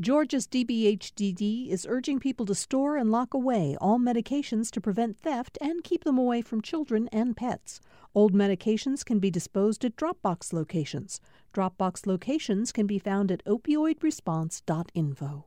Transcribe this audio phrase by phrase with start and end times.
[0.00, 5.56] Georgia's DBHDD is urging people to store and lock away all medications to prevent theft
[5.60, 7.80] and keep them away from children and pets.
[8.12, 11.20] Old medications can be disposed at Dropbox locations.
[11.54, 15.44] Dropbox locations can be found at opioidresponse.info.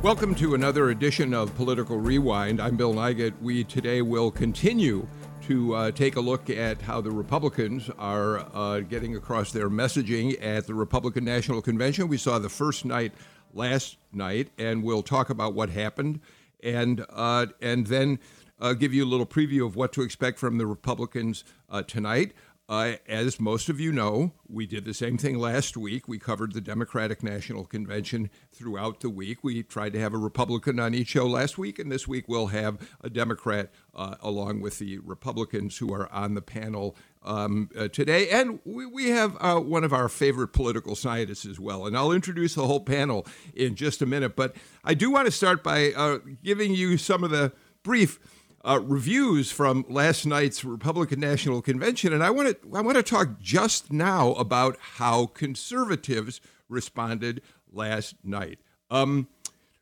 [0.00, 2.62] Welcome to another edition of Political Rewind.
[2.62, 3.34] I'm Bill Nigut.
[3.42, 5.06] We today will continue
[5.48, 10.36] to uh, take a look at how the Republicans are uh, getting across their messaging
[10.44, 12.06] at the Republican National Convention.
[12.06, 13.14] We saw the first night
[13.54, 16.20] last night, and we'll talk about what happened,
[16.62, 18.18] and uh, and then
[18.60, 22.34] uh, give you a little preview of what to expect from the Republicans uh, tonight.
[22.68, 26.06] Uh, as most of you know, we did the same thing last week.
[26.06, 29.42] We covered the Democratic National Convention throughout the week.
[29.42, 32.48] We tried to have a Republican on each show last week, and this week we'll
[32.48, 37.88] have a Democrat uh, along with the Republicans who are on the panel um, uh,
[37.88, 38.28] today.
[38.28, 41.86] And we, we have uh, one of our favorite political scientists as well.
[41.86, 44.36] And I'll introduce the whole panel in just a minute.
[44.36, 47.52] But I do want to start by uh, giving you some of the
[47.82, 48.20] brief
[48.64, 53.02] uh, reviews from last night's Republican National Convention, and I want to I want to
[53.02, 57.40] talk just now about how conservatives responded
[57.72, 58.58] last night.
[58.90, 59.28] Um,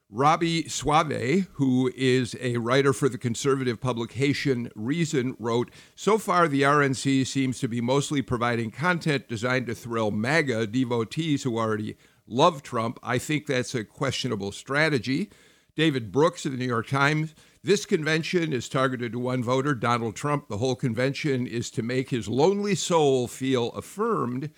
[0.08, 6.62] Robby Soave, who is a writer for the conservative publication Reason, wrote So far, the
[6.62, 11.96] RNC seems to be mostly providing content designed to thrill MAGA devotees who already
[12.28, 13.00] love Trump.
[13.02, 15.28] I think that's a questionable strategy.
[15.74, 17.34] David Brooks of the New York Times
[17.66, 20.46] this convention is targeted to one voter, Donald Trump.
[20.46, 24.50] The whole convention is to make his lonely soul feel affirmed.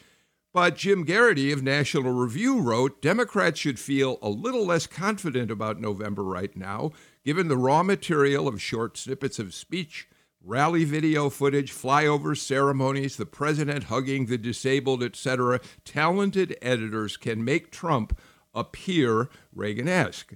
[0.52, 5.80] But Jim Geraghty of National Review wrote Democrats should feel a little less confident about
[5.80, 6.90] November right now,
[7.24, 10.06] given the raw material of short snippets of speech,
[10.44, 15.60] rally video footage, flyover ceremonies, the president hugging the disabled, etc.
[15.82, 18.18] Talented editors can make Trump
[18.52, 20.34] appear Reagan esque.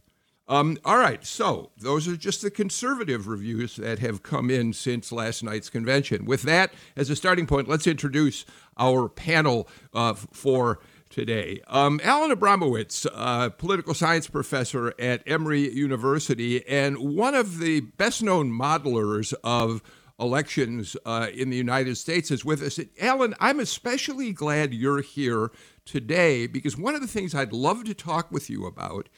[0.48, 5.12] Um, all right, so those are just the conservative reviews that have come in since
[5.12, 6.24] last night's convention.
[6.24, 8.44] With that as a starting point, let's introduce
[8.76, 10.80] our panel uh, for
[11.10, 11.60] today.
[11.68, 18.22] Um, Alan Abramowitz, uh, political science professor at Emory University, and one of the best
[18.22, 19.80] known modelers of
[20.18, 22.80] elections uh, in the United States, is with us.
[23.00, 25.52] Alan, I'm especially glad you're here
[25.84, 29.08] today because one of the things I'd love to talk with you about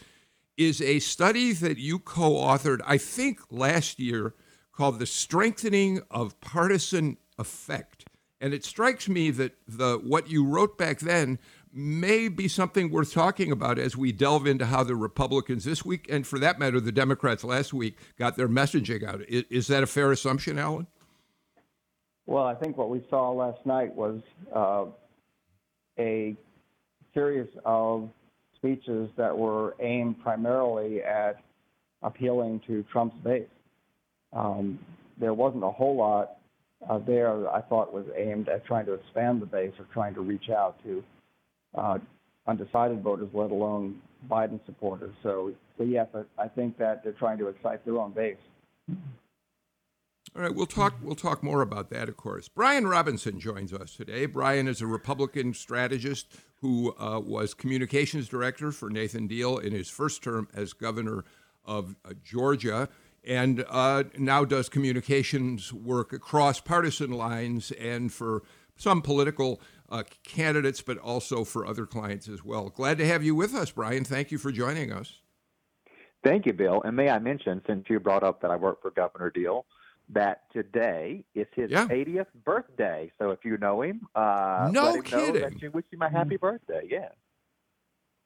[0.57, 4.35] is a study that you co authored, I think, last year
[4.73, 8.07] called The Strengthening of Partisan Affect.
[8.41, 11.39] And it strikes me that the what you wrote back then
[11.73, 16.07] may be something worth talking about as we delve into how the Republicans this week,
[16.09, 19.23] and for that matter, the Democrats last week, got their messaging out.
[19.29, 20.87] Is, is that a fair assumption, Alan?
[22.27, 24.21] Well, I think what we saw last night was
[24.55, 24.87] uh,
[25.99, 26.37] a
[27.13, 28.09] series of
[28.65, 31.43] speeches that were aimed primarily at
[32.03, 33.43] appealing to Trump's base.
[34.33, 34.79] Um,
[35.21, 36.39] there wasn't a whole lot
[36.89, 40.21] uh, there I thought was aimed at trying to expand the base or trying to
[40.21, 41.05] reach out to
[41.75, 41.99] uh,
[42.47, 45.15] undecided voters, let alone Biden supporters.
[45.23, 48.37] So, yes, I, I think that they're trying to excite their own base.
[50.37, 50.95] All right, we'll talk.
[51.01, 52.49] We'll talk more about that, of course.
[52.49, 54.27] Brian Robinson joins us today.
[54.27, 56.27] Brian is a Republican strategist
[56.65, 61.23] who uh, was communications director for Nathan Deal in his first term as governor
[61.67, 62.89] of uh, Georgia,
[63.23, 68.45] and uh, now does communications work across partisan lines and for
[68.77, 69.61] some political
[69.91, 72.71] uh, candidates, but also for other clients as well.
[72.71, 74.03] Glad to have you with us, Brian.
[74.03, 75.19] Thank you for joining us.
[76.25, 76.81] Thank you, Bill.
[76.83, 79.67] And may I mention, since you brought up that I work for Governor Deal,
[80.11, 81.87] that today is his yeah.
[81.87, 83.11] 80th birthday.
[83.19, 85.35] So if you know him, uh, no let him kidding.
[85.35, 86.87] Know that you wish him a happy birthday.
[86.89, 87.09] Yeah.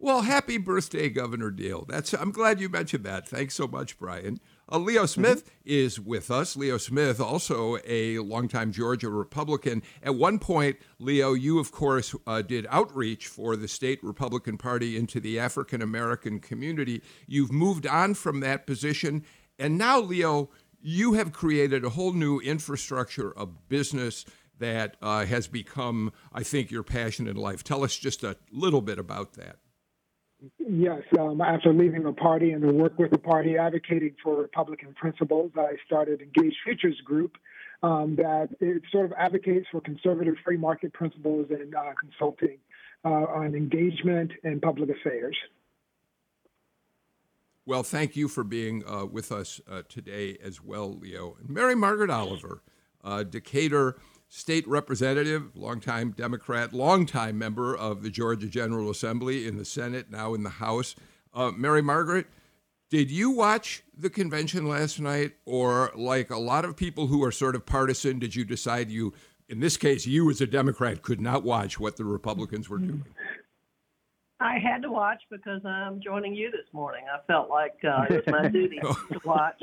[0.01, 1.85] Well, happy birthday, Governor Deal.
[1.89, 3.29] That's I'm glad you mentioned that.
[3.29, 4.39] Thanks so much, Brian.
[4.71, 5.07] Uh, Leo mm-hmm.
[5.07, 5.61] Smith mm-hmm.
[5.65, 6.57] is with us.
[6.57, 9.83] Leo Smith, also a longtime Georgia Republican.
[10.01, 14.97] At one point, Leo, you of course uh, did outreach for the state Republican Party
[14.97, 17.03] into the African American community.
[17.27, 19.25] You've moved on from that position,
[19.59, 24.25] and now, Leo, you have created a whole new infrastructure of business
[24.59, 27.63] that uh, has become, I think, your passion in life.
[27.63, 29.57] Tell us just a little bit about that.
[30.59, 34.95] Yes, um, after leaving the party and to work with the party advocating for Republican
[34.95, 37.37] principles, I started Engage Futures Group
[37.83, 42.59] um, that it sort of advocates for conservative free market principles and uh, consulting
[43.05, 45.37] uh, on engagement and public affairs.
[47.69, 51.37] Well, thank you for being uh, with us uh, today as well, Leo.
[51.39, 52.63] And Mary Margaret Oliver,
[53.05, 59.67] uh, Decatur state representative, longtime Democrat, longtime member of the Georgia General Assembly in the
[59.67, 60.97] Senate, now in the House.
[61.35, 62.29] Uh, Mary Margaret,
[62.89, 67.31] did you watch the convention last night, or like a lot of people who are
[67.31, 69.13] sort of partisan, did you decide you,
[69.47, 73.05] in this case, you as a Democrat, could not watch what the Republicans were doing?
[74.41, 77.05] I had to watch because I'm joining you this morning.
[77.13, 79.61] I felt like uh, it was my duty to watch.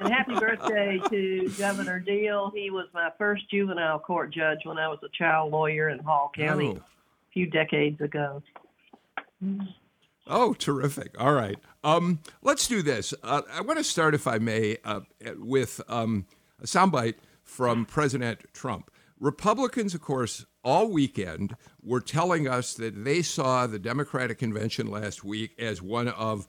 [0.00, 2.50] And happy birthday to Governor Deal.
[2.54, 6.30] He was my first juvenile court judge when I was a child lawyer in Hall
[6.34, 6.78] County oh.
[6.78, 8.42] a few decades ago.
[10.26, 11.14] Oh, terrific.
[11.20, 11.58] All right.
[11.84, 13.14] Um, let's do this.
[13.22, 15.00] Uh, I want to start, if I may, uh,
[15.36, 16.26] with um,
[16.60, 17.14] a soundbite
[17.44, 18.90] from President Trump.
[19.20, 25.24] Republicans, of course, all weekend were telling us that they saw the Democratic convention last
[25.24, 26.46] week as one of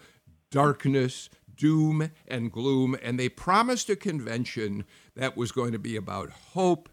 [0.51, 4.85] darkness, doom, and gloom, and they promised a convention
[5.15, 6.89] that was going to be about hope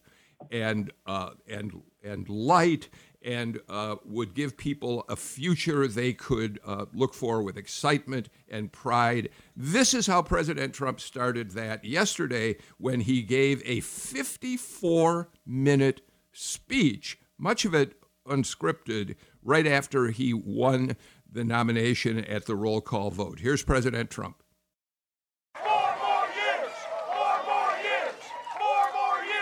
[0.51, 2.89] and uh, and and light
[3.23, 8.71] and uh, would give people a future they could uh, look for with excitement and
[8.71, 9.29] pride.
[9.57, 16.03] This is how President Trump started that yesterday when he gave a 54 minute
[16.39, 17.97] speech, much of it
[18.27, 20.97] unscripted, right after he won
[21.31, 23.41] the nomination at the roll call vote.
[23.41, 24.43] Here's President Trump.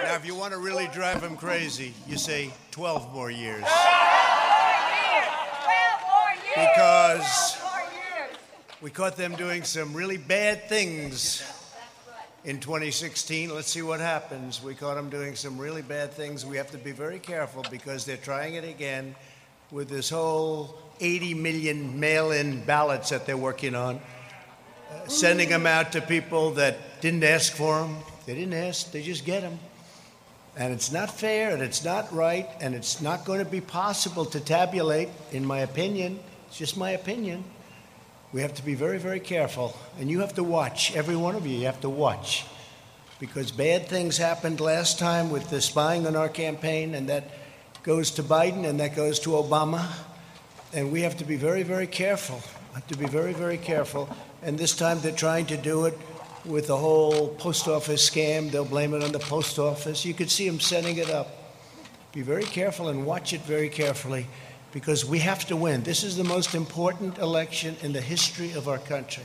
[0.02, 3.64] Now, if you want to really drive him crazy, you say 12 more years.
[6.54, 7.58] Because
[8.80, 11.42] we caught them doing some really bad things
[12.46, 13.52] in 2016.
[13.52, 14.62] Let's see what happens.
[14.62, 16.46] We caught them doing some really bad things.
[16.46, 19.16] We have to be very careful because they're trying it again
[19.72, 25.66] with this whole 80 million mail in ballots that they're working on, uh, sending them
[25.66, 27.96] out to people that didn't ask for them.
[28.26, 29.58] They didn't ask, they just get them.
[30.56, 34.24] And it's not fair and it's not right and it's not going to be possible
[34.26, 36.20] to tabulate, in my opinion.
[36.46, 37.42] It's just my opinion.
[38.32, 39.76] We have to be very, very careful.
[39.98, 42.44] And you have to watch, every one of you, you have to watch.
[43.18, 47.30] Because bad things happened last time with the spying on our campaign, and that
[47.82, 49.88] goes to Biden and that goes to Obama.
[50.72, 52.42] And we have to be very, very careful.
[52.74, 54.08] Have to be very, very careful.
[54.42, 55.96] And this time they're trying to do it
[56.44, 58.50] with the whole post office scam.
[58.50, 60.04] They'll blame it on the post office.
[60.04, 61.28] You could see them setting it up.
[62.12, 64.26] Be very careful and watch it very carefully
[64.76, 65.82] because we have to win.
[65.84, 69.24] This is the most important election in the history of our country.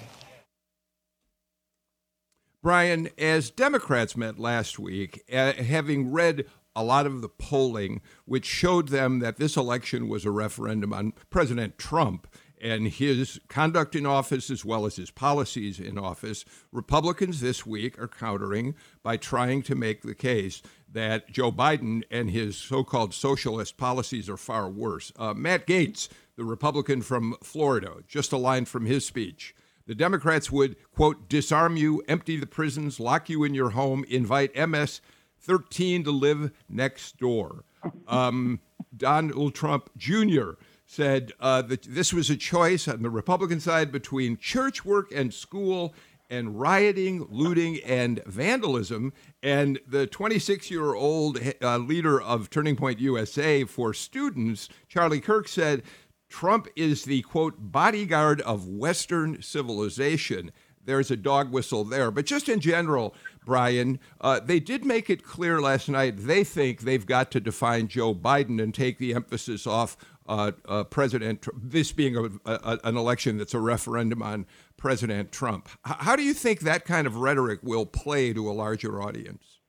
[2.63, 8.45] Brian, as Democrats met last week, uh, having read a lot of the polling, which
[8.45, 12.27] showed them that this election was a referendum on President Trump
[12.62, 18.00] and his conduct in office as well as his policies in office, Republicans this week
[18.00, 20.62] are countering by trying to make the case
[20.94, 25.12] that Joe Biden and his so called socialist policies are far worse.
[25.16, 29.56] Uh, Matt Gaetz, the Republican from Florida, just a line from his speech.
[29.88, 34.56] The Democrats would, quote, disarm you, empty the prisons, lock you in your home, invite
[34.56, 35.02] MS
[35.40, 37.64] 13 to live next door.
[38.08, 38.60] Um,
[38.96, 40.52] Donald Trump Jr
[40.92, 45.34] said uh, that this was a choice on the Republican side between church work and
[45.34, 45.96] school
[46.31, 49.13] and rioting, looting, and vandalism.
[49.44, 55.48] And the 26 year old uh, leader of Turning Point USA for students, Charlie Kirk,
[55.48, 55.83] said
[56.30, 60.51] Trump is the quote bodyguard of Western civilization.
[60.84, 62.10] There's a dog whistle there.
[62.10, 63.13] But just in general,
[63.46, 67.88] Brian, uh, they did make it clear last night they think they've got to define
[67.88, 72.96] Joe Biden and take the emphasis off uh, uh, President, this being a, a, an
[72.96, 74.46] election that's a referendum on
[74.82, 75.70] President Trump.
[75.84, 79.60] How do you think that kind of rhetoric will play to a larger audience?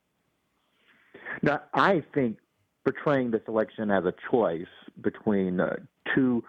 [1.42, 2.38] Now, I think
[2.82, 4.64] portraying this election as a choice
[5.02, 5.76] between uh,
[6.14, 6.42] two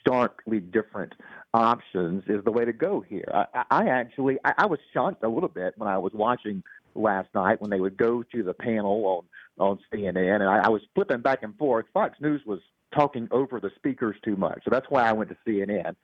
[0.00, 1.12] starkly different
[1.54, 3.30] options is the way to go here.
[3.32, 6.64] I, I actually, I, I was shocked a little bit when I was watching
[6.96, 9.24] last night when they would go to the panel on
[9.64, 11.86] on CNN, and I, I was flipping back and forth.
[11.92, 12.60] Fox News was
[12.92, 14.60] talking over the speakers too much.
[14.64, 15.94] So that's why I went to CNN.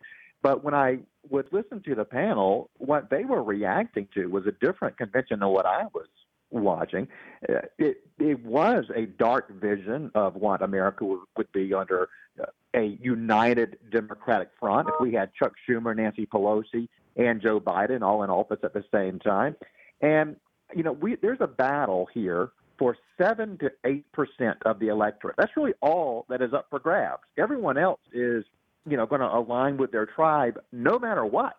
[0.45, 0.99] But when I
[1.31, 5.49] would listen to the panel, what they were reacting to was a different convention than
[5.49, 6.07] what I was
[6.51, 7.09] watching.
[7.49, 12.99] Uh, it it was a dark vision of what America would, be under uh, a
[13.01, 18.29] united Democratic front if we had Chuck Schumer, Nancy Pelosi, and Joe Biden all in
[18.29, 19.57] office at the same time.
[20.03, 20.37] And
[20.77, 25.37] you know, we there's a battle here for 7 to 8% of the electorate.
[25.39, 27.23] That's really all that is up for grabs.
[27.39, 28.45] Everyone else is,
[28.89, 31.57] you know, going to align with their tribe no matter what.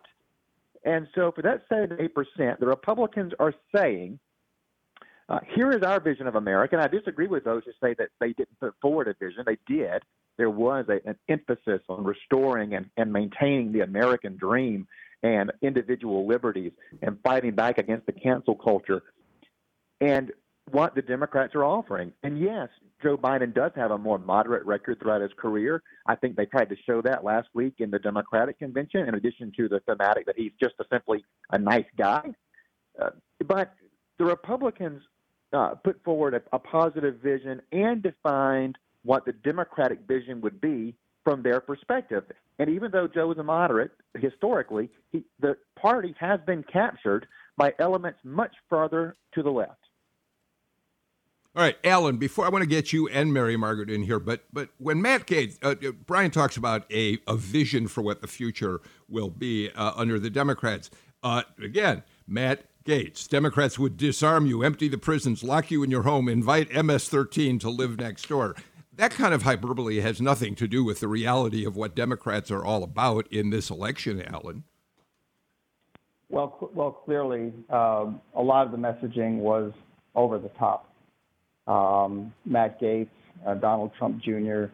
[0.84, 4.18] And so for that 7 to 8%, the Republicans are saying
[5.28, 8.10] Uh, here is our vision of America, and I disagree with those who say that
[8.20, 9.42] they didn't put forward a vision.
[9.44, 10.02] They did.
[10.36, 14.86] There was a, an emphasis on restoring and, and maintaining the American dream
[15.24, 19.02] and individual liberties and fighting back against the cancel culture
[20.00, 20.30] and
[20.70, 22.12] what the Democrats are offering.
[22.22, 22.68] And yes,
[23.02, 25.82] Joe Biden does have a more moderate record throughout his career.
[26.06, 29.52] I think they tried to show that last week in the Democratic convention, in addition
[29.56, 32.22] to the thematic that he's just a, simply a nice guy.
[33.00, 33.10] Uh,
[33.46, 33.74] but
[34.18, 35.02] the Republicans
[35.52, 40.94] uh, put forward a, a positive vision and defined what the Democratic vision would be
[41.22, 42.24] from their perspective.
[42.58, 47.74] And even though Joe is a moderate historically, he, the party has been captured by
[47.78, 49.85] elements much further to the left.
[51.56, 52.18] All right, Alan.
[52.18, 55.26] Before I want to get you and Mary Margaret in here, but but when Matt
[55.26, 59.70] Gaetz, uh, uh, Brian talks about a a vision for what the future will be
[59.70, 60.90] uh, under the Democrats.
[61.22, 63.26] Uh, again, Matt Gaetz.
[63.26, 67.70] Democrats would disarm you, empty the prisons, lock you in your home, invite MS-13 to
[67.70, 68.54] live next door.
[68.94, 72.64] That kind of hyperbole has nothing to do with the reality of what Democrats are
[72.64, 74.64] all about in this election, Alan.
[76.28, 79.72] Well, well, clearly, um, a lot of the messaging was
[80.14, 80.92] over the top.
[81.66, 83.08] Um, Matt Gaetz,
[83.46, 84.66] uh, Donald Trump Jr.,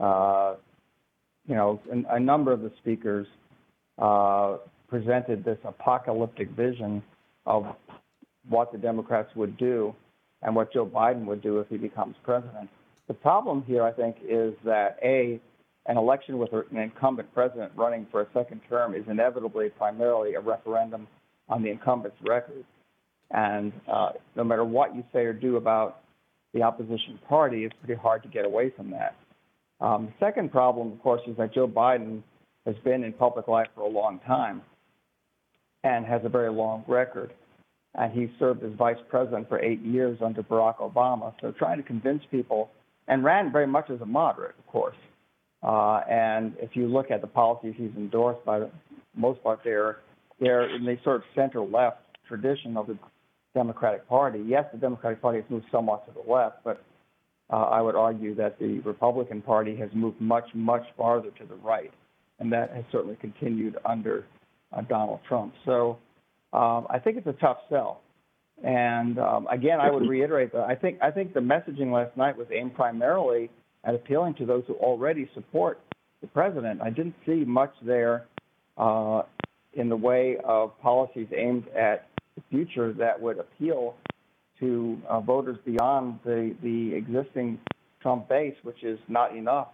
[0.00, 0.54] uh,
[1.46, 3.26] you know, a, a, number of the speakers
[3.98, 7.02] uh, presented this apocalyptic vision
[7.46, 7.66] of
[8.48, 9.94] what the Democrats would do
[10.42, 12.68] and what Joe Biden would do if he becomes president.
[13.08, 15.40] The problem here, I think, is that A,
[15.86, 20.40] an election with an incumbent president running for a second term is inevitably primarily a
[20.40, 21.08] referendum
[21.48, 22.64] on the incumbent's record.
[23.30, 26.00] And uh, no matter what you say or do about
[26.54, 29.14] the opposition party, it's pretty hard to get away from that.
[29.80, 32.22] Um, the second problem, of course, is that Joe Biden
[32.66, 34.62] has been in public life for a long time
[35.84, 37.32] and has a very long record.
[37.94, 41.32] And he served as vice president for eight years under Barack Obama.
[41.40, 42.70] So trying to convince people,
[43.08, 44.96] and ran very much as a moderate, of course,
[45.62, 48.70] uh, and if you look at the policies he's endorsed, by the
[49.16, 49.98] most part, they're
[50.40, 52.98] they're in the sort of center left tradition of the
[53.58, 54.40] Democratic Party.
[54.46, 56.80] Yes, the Democratic Party has moved somewhat to the left, but
[57.50, 61.56] uh, I would argue that the Republican Party has moved much, much farther to the
[61.56, 61.92] right,
[62.38, 64.26] and that has certainly continued under
[64.72, 65.54] uh, Donald Trump.
[65.64, 65.98] So
[66.52, 68.00] um, I think it's a tough sell.
[68.62, 72.36] And um, again, I would reiterate that I think I think the messaging last night
[72.36, 73.50] was aimed primarily
[73.84, 75.80] at appealing to those who already support
[76.20, 76.80] the president.
[76.80, 78.26] I didn't see much there
[78.76, 79.22] uh,
[79.74, 82.08] in the way of policies aimed at
[82.50, 83.96] future that would appeal
[84.60, 87.58] to uh, voters beyond the, the existing
[88.00, 89.68] Trump base, which is not enough,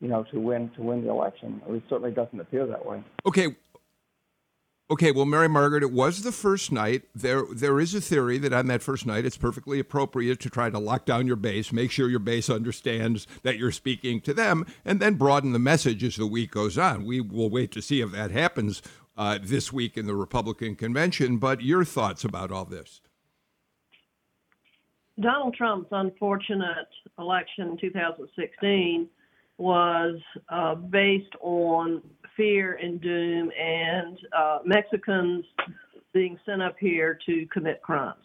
[0.00, 1.60] you know, to win to win the election.
[1.68, 3.02] It certainly doesn't appear that way.
[3.26, 3.48] Okay,
[4.90, 7.02] Okay, well, Mary Margaret, it was the first night.
[7.14, 10.70] There, there is a theory that on that first night, it's perfectly appropriate to try
[10.70, 14.64] to lock down your base, make sure your base understands that you're speaking to them,
[14.86, 17.04] and then broaden the message as the week goes on.
[17.04, 18.80] We will wait to see if that happens
[19.18, 21.36] uh, this week in the Republican convention.
[21.36, 23.02] But your thoughts about all this?
[25.20, 29.08] Donald Trump's unfortunate election in 2016
[29.58, 32.00] was uh, based on
[32.36, 35.44] fear and doom and uh, Mexicans
[36.14, 38.22] being sent up here to commit crimes.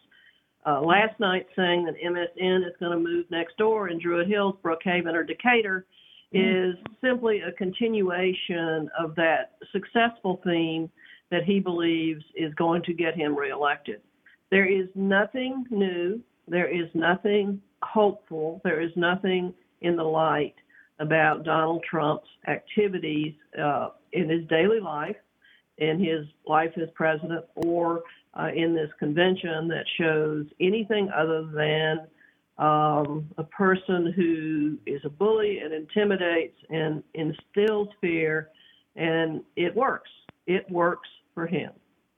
[0.65, 4.55] Uh, last night saying that MSN is going to move next door in Druid Hills,
[4.63, 5.85] Brookhaven, or Decatur
[6.33, 10.89] is simply a continuation of that successful theme
[11.29, 14.01] that he believes is going to get him reelected.
[14.51, 16.21] There is nothing new.
[16.47, 18.61] There is nothing hopeful.
[18.63, 20.55] There is nothing in the light
[20.99, 25.15] about Donald Trump's activities uh, in his daily life,
[25.77, 28.03] in his life as president, or
[28.39, 32.07] uh, in this convention that shows anything other than
[32.57, 38.49] um, a person who is a bully and intimidates and instills fear,
[38.95, 40.09] and it works.
[40.45, 41.71] It works for him.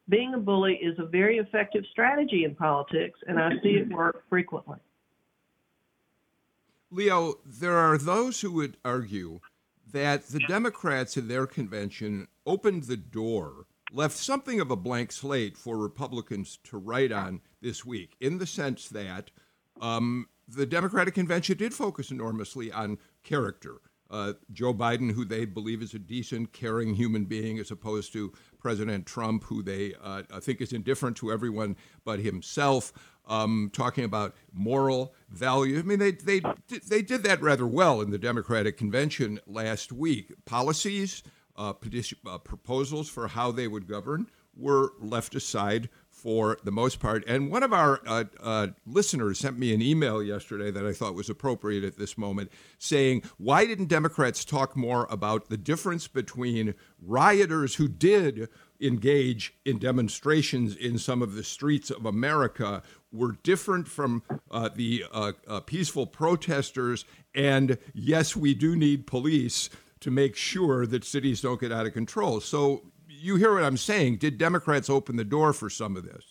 [0.09, 4.23] Being a bully is a very effective strategy in politics, and I see it work
[4.29, 4.77] frequently.
[6.91, 9.39] Leo, there are those who would argue
[9.91, 15.57] that the Democrats in their convention opened the door, left something of a blank slate
[15.57, 19.31] for Republicans to write on this week, in the sense that
[19.81, 23.81] um, the Democratic convention did focus enormously on character.
[24.09, 28.31] Uh, Joe Biden, who they believe is a decent, caring human being, as opposed to
[28.59, 32.93] President Trump, who they uh, think is indifferent to everyone but himself
[33.27, 35.79] um, talking about moral value.
[35.79, 36.41] I mean, they, they,
[36.87, 40.31] they did that rather well in the Democratic convention last week.
[40.45, 41.23] Policies,
[41.57, 41.73] uh,
[42.27, 47.23] uh, proposals for how they would govern were left aside for the most part.
[47.27, 51.13] And one of our uh, uh, listeners sent me an email yesterday that I thought
[51.13, 56.73] was appropriate at this moment saying, Why didn't Democrats talk more about the difference between
[57.05, 58.47] rioters who did
[58.79, 62.81] engage in demonstrations in some of the streets of America
[63.11, 67.03] were different from uh, the uh, uh, peaceful protesters?
[67.35, 69.69] And yes, we do need police
[69.99, 72.39] to make sure that cities don't get out of control.
[72.39, 72.83] So
[73.25, 74.17] you hear what I'm saying.
[74.17, 76.23] Did Democrats open the door for some of this?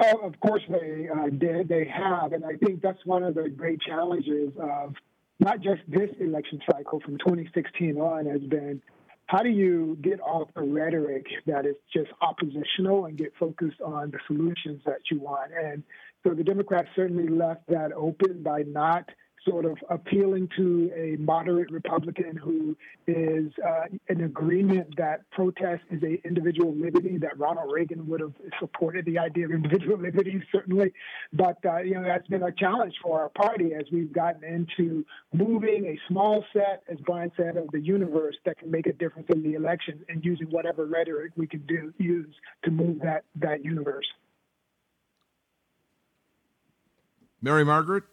[0.00, 1.68] Oh, of course they uh, did.
[1.68, 4.94] They have, and I think that's one of the great challenges of
[5.40, 8.80] not just this election cycle from 2016 on has been
[9.26, 14.10] how do you get off the rhetoric that is just oppositional and get focused on
[14.10, 15.50] the solutions that you want?
[15.52, 15.82] And
[16.22, 19.08] so the Democrats certainly left that open by not
[19.46, 26.02] sort of appealing to a moderate Republican who is uh, in agreement that protest is
[26.02, 30.92] a individual liberty, that Ronald Reagan would have supported the idea of individual liberty, certainly.
[31.32, 35.04] But, uh, you know, that's been a challenge for our party as we've gotten into
[35.32, 39.28] moving a small set, as Brian said, of the universe that can make a difference
[39.30, 42.34] in the election and using whatever rhetoric we can do use
[42.64, 44.06] to move that, that universe.
[47.42, 48.04] Mary Margaret?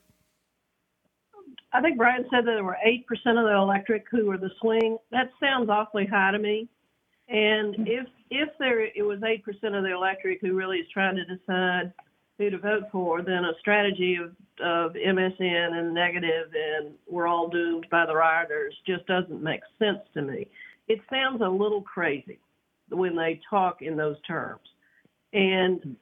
[1.73, 4.97] I think Brian said that there were 8% of the electorate who were the swing.
[5.11, 6.67] That sounds awfully high to me.
[7.29, 9.39] And if if there it was 8%
[9.77, 11.93] of the electorate who really is trying to decide
[12.37, 14.31] who to vote for, then a strategy of,
[14.63, 19.99] of MSN and negative and we're all doomed by the rioters just doesn't make sense
[20.13, 20.47] to me.
[20.87, 22.39] It sounds a little crazy
[22.89, 24.67] when they talk in those terms.
[25.33, 25.95] And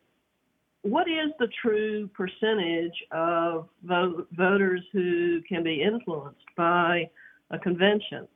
[0.83, 7.09] what is the true percentage of vo- voters who can be influenced by
[7.51, 8.27] a convention?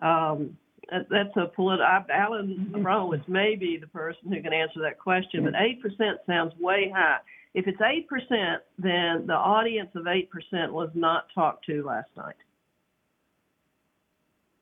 [0.00, 0.56] Um,
[0.90, 1.86] that's a political.
[2.12, 6.52] Alan Horowitz may be the person who can answer that question, but eight percent sounds
[6.58, 7.18] way high.
[7.54, 12.08] If it's eight percent, then the audience of eight percent was not talked to last
[12.16, 12.34] night.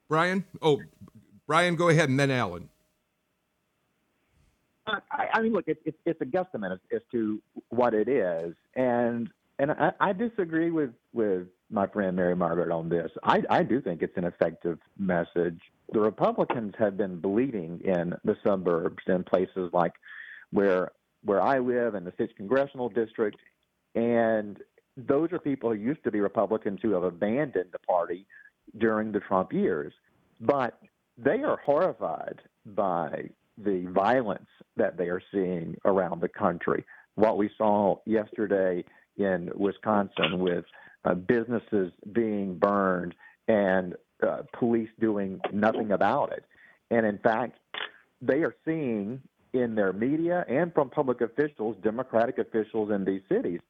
[0.09, 0.81] Brian, oh,
[1.47, 2.69] Brian, go ahead, and then Alan.
[5.11, 8.55] I, I mean, look, it, it, it's a guesstimate as, as to what it is,
[8.75, 13.11] and and I, I disagree with with my friend Mary Margaret on this.
[13.23, 15.61] I, I do think it's an effective message.
[15.93, 19.93] The Republicans have been bleeding in the suburbs in places like
[20.51, 20.93] where
[21.25, 23.39] where I live in the sixth congressional district,
[23.95, 24.59] and
[24.97, 28.27] those are people who used to be Republicans who have abandoned the party
[28.79, 29.93] during the Trump years,
[30.41, 30.81] but
[31.19, 33.29] they are horrified by
[33.65, 36.85] the violence that they are seeing around the country.
[37.15, 38.85] What we saw yesterday
[39.17, 40.65] in Wisconsin with
[41.05, 43.15] uh, businesses being burned
[43.49, 43.95] and
[44.27, 46.45] uh, police doing nothing about it.
[46.91, 47.59] And in fact,
[48.21, 49.21] they are seeing
[49.53, 53.61] in their media and from public officials, Democratic officials in these cities,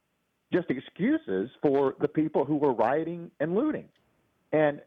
[0.52, 3.88] just excuses for the people who were rioting and looting.
[4.52, 4.80] And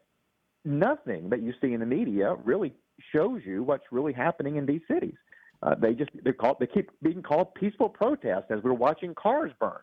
[0.66, 2.74] nothing that you see in the media really
[3.12, 5.16] shows you what's really happening in these cities.
[5.62, 9.52] Uh, they just they call they keep being called peaceful protests as we're watching cars
[9.60, 9.80] burn,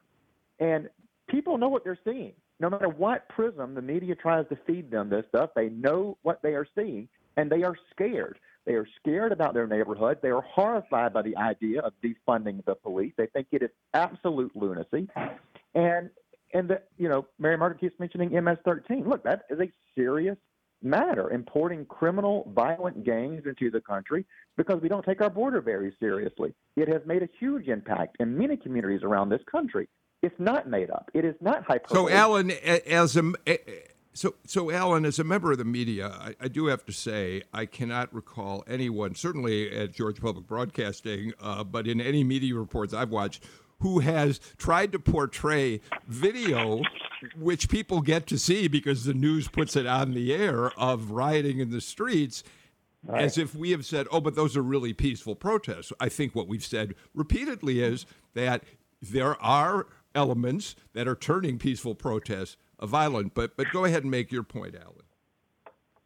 [0.58, 0.88] and
[1.28, 2.32] people know what they're seeing.
[2.58, 6.42] No matter what prism the media tries to feed them this stuff, they know what
[6.42, 8.38] they are seeing, and they are scared.
[8.66, 10.18] They are scared about their neighborhood.
[10.20, 13.14] They are horrified by the idea of defunding the police.
[13.16, 15.08] They think it is absolute lunacy,
[15.74, 16.10] and
[16.52, 19.06] and the, you know Mary Margaret keeps mentioning MS-13.
[19.06, 20.36] Look, that is a serious
[20.82, 24.24] matter, importing criminal, violent gangs into the country
[24.56, 26.54] because we don't take our border very seriously.
[26.76, 29.88] It has made a huge impact in many communities around this country.
[30.22, 31.10] It's not made up.
[31.14, 32.10] It is not hyperbole.
[32.10, 33.32] So, Alan, as a
[34.12, 37.42] so, so Alan, as a member of the media, I, I, do have to say
[37.54, 42.92] I cannot recall anyone, certainly at Georgia Public Broadcasting, uh, but in any media reports
[42.92, 43.44] I've watched,
[43.80, 46.82] who has tried to portray video
[47.36, 51.58] which people get to see because the news puts it on the air of rioting
[51.58, 52.42] in the streets
[53.04, 53.22] right.
[53.22, 55.92] as if we have said, oh, but those are really peaceful protests.
[56.00, 58.64] I think what we've said repeatedly is that
[59.02, 63.34] there are elements that are turning peaceful protests violent.
[63.34, 64.96] But, but go ahead and make your point, Alan.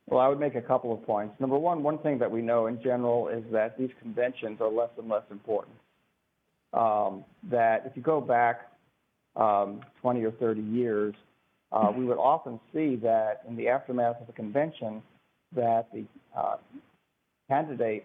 [0.06, 1.34] Well, I would make a couple of points.
[1.40, 4.90] Number one, one thing that we know in general is that these conventions are less
[4.98, 5.76] and less important.
[6.74, 8.68] Um, that if you go back
[9.36, 11.14] um, 20 or 30 years,
[11.72, 15.02] uh, we would often see that in the aftermath of a convention,
[15.54, 16.04] that the
[16.36, 16.56] uh,
[17.48, 18.04] candidate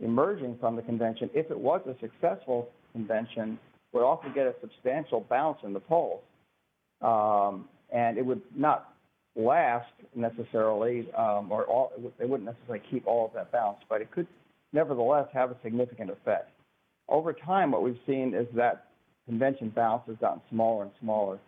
[0.00, 3.58] emerging from the convention, if it was a successful convention,
[3.92, 6.22] would often get a substantial bounce in the polls.
[7.00, 8.92] Um, and it would not
[9.34, 14.10] last necessarily, um, or all, it wouldn't necessarily keep all of that bounce, but it
[14.10, 14.26] could
[14.72, 16.50] nevertheless have a significant effect.
[17.08, 18.86] Over time, what we've seen is that
[19.26, 21.38] convention balance has gotten smaller and smaller,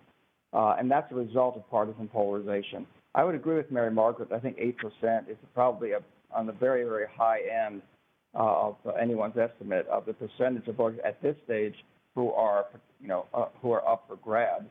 [0.53, 2.87] uh, and that's a result of partisan polarization.
[3.15, 4.33] I would agree with Mary Margaret.
[4.33, 6.01] I think 8% is probably a,
[6.35, 7.83] on the very, very high end
[8.35, 11.75] uh, of anyone's estimate of the percentage of voters at this stage
[12.15, 12.67] who are,
[13.01, 14.67] you know, uh, who are up for grabs.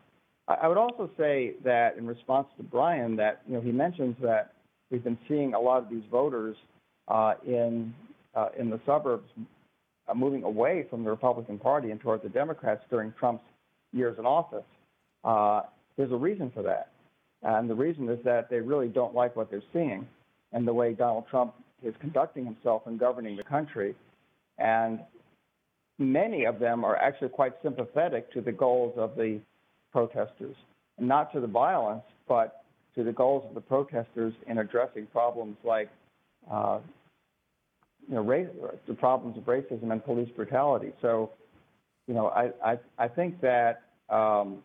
[0.47, 4.15] I, I would also say that in response to Brian, that you know he mentions
[4.21, 4.53] that
[4.91, 6.55] we've been seeing a lot of these voters
[7.07, 7.93] uh, in
[8.35, 9.29] uh, in the suburbs
[10.07, 13.43] uh, moving away from the Republican Party and towards the Democrats during Trump's
[13.93, 14.65] years in office.
[15.23, 15.61] Uh,
[15.97, 16.89] there's a reason for that.
[17.43, 20.07] And the reason is that they really don't like what they're seeing
[20.53, 23.95] and the way Donald Trump is conducting himself and governing the country.
[24.57, 24.99] And
[25.99, 29.39] many of them are actually quite sympathetic to the goals of the
[29.91, 30.55] protesters,
[30.99, 32.63] not to the violence, but
[32.95, 35.89] to the goals of the protesters in addressing problems like,
[36.51, 36.79] uh,
[38.07, 38.47] you know, race,
[38.87, 40.93] the problems of racism and police brutality.
[41.01, 41.31] So,
[42.07, 44.59] you know, I I, I think that um,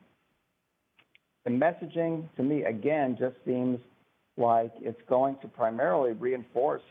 [1.44, 3.78] the messaging to me again just seems
[4.36, 6.82] like it's going to primarily reinforce,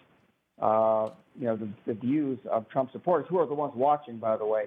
[0.62, 1.10] uh,
[1.40, 4.46] you know, the, the, views of Trump supporters, who are the ones watching, by the
[4.46, 4.66] way.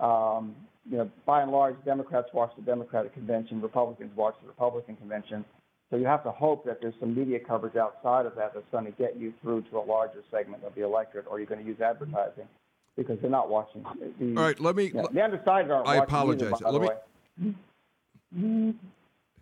[0.00, 0.54] Um,
[0.88, 5.44] you know, by and large, Democrats watch the Democratic convention, Republicans watch the Republican convention.
[5.90, 8.86] So you have to hope that there's some media coverage outside of that that's going
[8.86, 11.66] to get you through to a larger segment of the electorate, or you're going to
[11.66, 12.48] use advertising
[12.96, 13.84] because they're not watching.
[14.18, 14.90] The, All right, let me.
[14.92, 16.54] Yeah, the undecided aren't I apologize.
[16.64, 17.04] Either, let
[17.38, 18.74] me.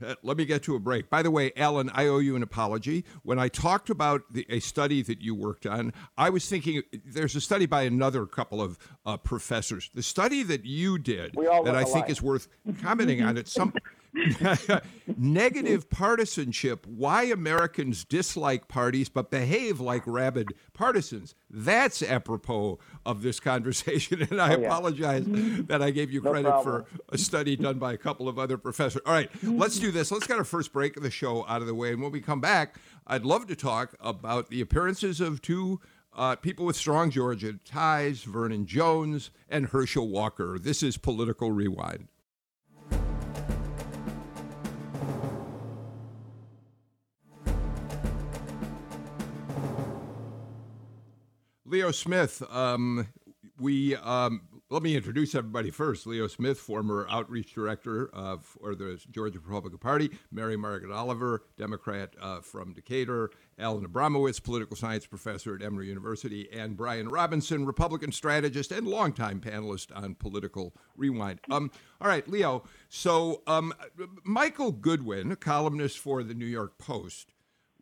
[0.04, 1.08] Uh, let me get to a break.
[1.08, 3.04] By the way, Alan, I owe you an apology.
[3.22, 7.36] When I talked about the, a study that you worked on, I was thinking there's
[7.36, 8.76] a study by another couple of
[9.06, 9.90] uh, professors.
[9.94, 11.88] The study that you did that I alike.
[11.88, 12.48] think is worth
[12.82, 13.72] commenting on at some
[15.18, 16.86] Negative partisanship.
[16.86, 21.34] Why Americans dislike parties but behave like rabid partisans.
[21.50, 24.22] That's apropos of this conversation.
[24.30, 24.66] And I Oh, yeah.
[24.66, 26.84] apologize that I gave you No credit problem.
[26.84, 29.02] for a study done by a couple of other professors.
[29.04, 30.10] All right, let's do this.
[30.10, 31.92] Let's get our first break of the show out of the way.
[31.92, 35.80] And when we come back, I'd love to talk about the appearances of two.
[36.16, 40.58] Uh, people with strong Georgia ties, Vernon Jones and Herschel Walker.
[40.60, 42.06] This is Political Rewind.
[51.74, 53.08] Leo Smith, um,
[53.58, 56.06] we um, let me introduce everybody first.
[56.06, 60.08] Leo Smith, former outreach director uh, for the Georgia Republican Party.
[60.30, 63.28] Mary Margaret Oliver, Democrat uh, from Decatur.
[63.58, 69.40] Alan Abramowitz, political science professor at Emory University, and Brian Robinson, Republican strategist and longtime
[69.40, 71.40] panelist on Political Rewind.
[71.50, 72.62] Um, all right, Leo.
[72.88, 73.74] So um,
[74.22, 77.32] Michael Goodwin, columnist for the New York Post,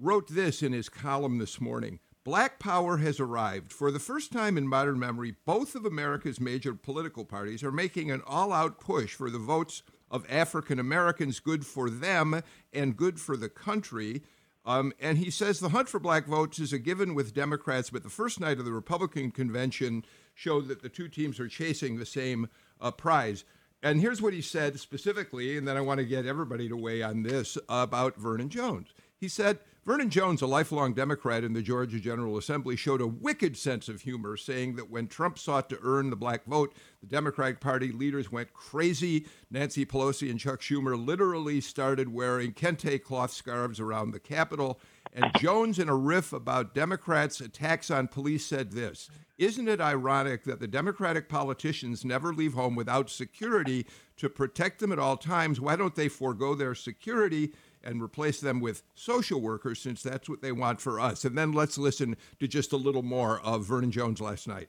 [0.01, 1.99] wrote this in his column this morning.
[2.25, 3.73] Black power has arrived.
[3.73, 8.13] For the first time in modern memory, both of America's major political parties are making
[8.13, 13.19] an all out push for the votes of African Americans, good for them and good
[13.19, 14.23] for the country.
[14.65, 18.05] Um, and he says the hunt for black votes is a given with Democrats, but
[18.05, 22.07] the first night of the Republican convention showed that the two teams are chasing the
[22.07, 22.49] same
[22.81, 23.45] uh, prize.
[23.83, 27.03] And here's what he said specifically, and then I want to get everybody to weigh
[27.03, 28.95] on this about Vernon Jones.
[29.19, 33.57] He said, Vernon Jones, a lifelong Democrat in the Georgia General Assembly, showed a wicked
[33.57, 37.59] sense of humor, saying that when Trump sought to earn the black vote, the Democratic
[37.59, 39.27] Party leaders went crazy.
[39.51, 44.79] Nancy Pelosi and Chuck Schumer literally started wearing kente cloth scarves around the Capitol.
[45.13, 50.45] And Jones, in a riff about Democrats' attacks on police, said this Isn't it ironic
[50.45, 55.61] that the Democratic politicians never leave home without security to protect them at all times?
[55.61, 57.53] Why don't they forego their security?
[57.85, 61.25] And replace them with social workers since that's what they want for us.
[61.25, 64.69] And then let's listen to just a little more of Vernon Jones last night.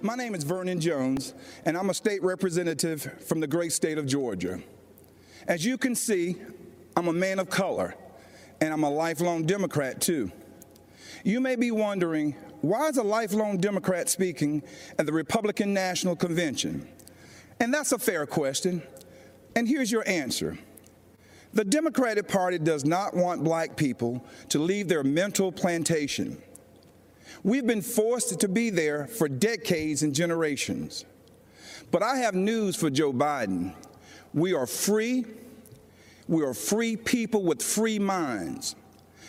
[0.00, 4.06] My name is Vernon Jones, and I'm a state representative from the great state of
[4.06, 4.60] Georgia.
[5.46, 6.36] As you can see,
[6.96, 7.94] I'm a man of color,
[8.60, 10.32] and I'm a lifelong Democrat too.
[11.24, 14.62] You may be wondering why is a lifelong Democrat speaking
[14.98, 16.88] at the Republican National Convention?
[17.60, 18.82] And that's a fair question.
[19.54, 20.58] And here's your answer.
[21.54, 26.40] The Democratic Party does not want black people to leave their mental plantation.
[27.42, 31.04] We've been forced to be there for decades and generations.
[31.90, 33.74] But I have news for Joe Biden.
[34.32, 35.26] We are free.
[36.26, 38.74] We are free people with free minds.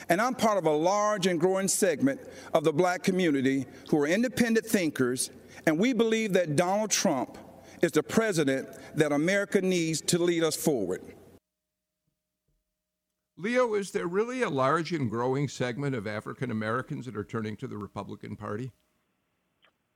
[0.09, 2.21] And I'm part of a large and growing segment
[2.53, 5.29] of the black community who are independent thinkers,
[5.65, 7.37] and we believe that Donald Trump
[7.81, 11.01] is the president that America needs to lead us forward.
[13.37, 17.55] Leo, is there really a large and growing segment of African Americans that are turning
[17.57, 18.71] to the Republican Party?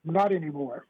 [0.04, 0.88] Not anymore.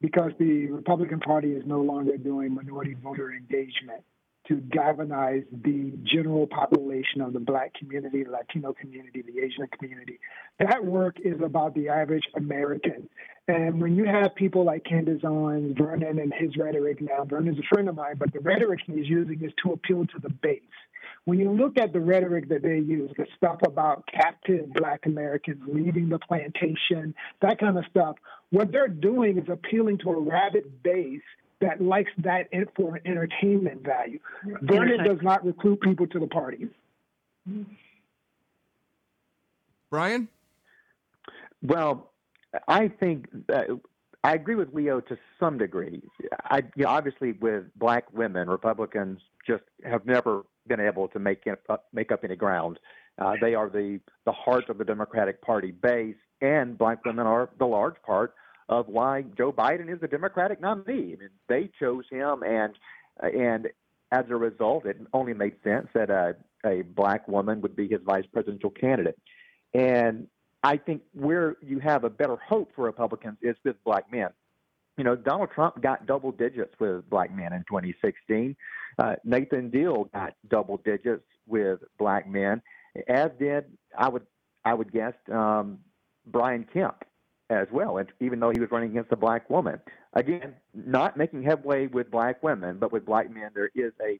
[0.00, 4.02] because the Republican Party is no longer doing minority voter engagement
[4.48, 10.18] to galvanize the general population of the black community, the Latino community, the Asian community.
[10.58, 13.08] That work is about the average American.
[13.46, 17.74] And when you have people like Candace Owens, Vernon, and his rhetoric now, Vernon's a
[17.74, 20.62] friend of mine, but the rhetoric he's using is to appeal to the base.
[21.26, 25.60] When you look at the rhetoric that they use, the stuff about captive black Americans
[25.66, 28.16] leaving the plantation, that kind of stuff,
[28.50, 31.20] what they're doing is appealing to a rabid base
[31.60, 34.18] that likes that for an entertainment value.
[34.62, 36.68] Vernon does not recruit people to the party.
[39.90, 40.28] Brian?
[41.62, 42.10] Well,
[42.66, 43.74] I think uh,
[44.22, 46.02] I agree with Leo to some degree.
[46.44, 51.46] I, you know, obviously, with black women, Republicans just have never been able to make
[51.46, 52.78] up, uh, make up any ground.
[53.18, 57.48] Uh, they are the the heart of the Democratic Party base, and black women are
[57.58, 58.34] the large part
[58.68, 61.14] of why Joe Biden is the Democratic nominee.
[61.14, 62.74] I mean, they chose him, and
[63.22, 63.68] and
[64.12, 68.00] as a result, it only made sense that a a black woman would be his
[68.04, 69.18] vice presidential candidate.
[69.72, 70.26] And
[70.62, 74.28] I think where you have a better hope for Republicans is with black men.
[74.98, 78.54] You know, Donald Trump got double digits with black men in 2016.
[78.98, 82.60] Uh, Nathan Deal got double digits with black men,
[83.08, 83.64] as did
[83.96, 84.26] I would
[84.64, 85.78] I would guess um,
[86.26, 87.04] Brian Kemp
[87.48, 89.80] as well, and even though he was running against a black woman.
[90.12, 94.18] Again, not making headway with black women, but with black men, there is a,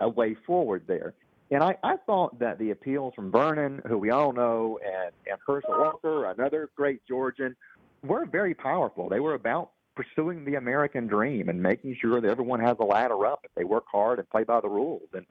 [0.00, 1.14] a way forward there.
[1.52, 5.38] And I, I thought that the appeals from Vernon, who we all know, and, and
[5.46, 7.54] Herschel Walker, another great Georgian,
[8.02, 9.10] were very powerful.
[9.10, 13.26] They were about pursuing the American dream and making sure that everyone has a ladder
[13.26, 15.02] up if they work hard and play by the rules.
[15.12, 15.26] And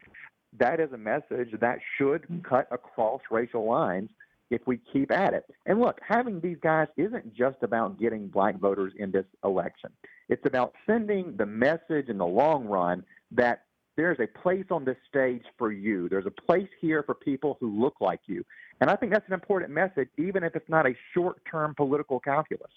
[0.60, 4.12] that is a message that should cut across racial lines
[4.52, 5.46] if we keep at it.
[5.66, 9.90] And look, having these guys isn't just about getting black voters in this election.
[10.30, 13.64] It's about sending the message in the long run that
[13.96, 16.08] there's a place on this stage for you.
[16.10, 18.44] There's a place here for people who look like you.
[18.80, 22.20] And I think that's an important message, even if it's not a short term political
[22.20, 22.72] calculus.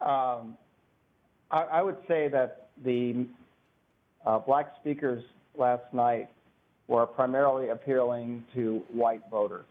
[0.00, 0.56] Um,
[1.50, 3.26] I, I, would say that the
[4.24, 5.24] uh, black speakers
[5.56, 6.28] last night
[6.86, 9.64] were primarily appealing to white voters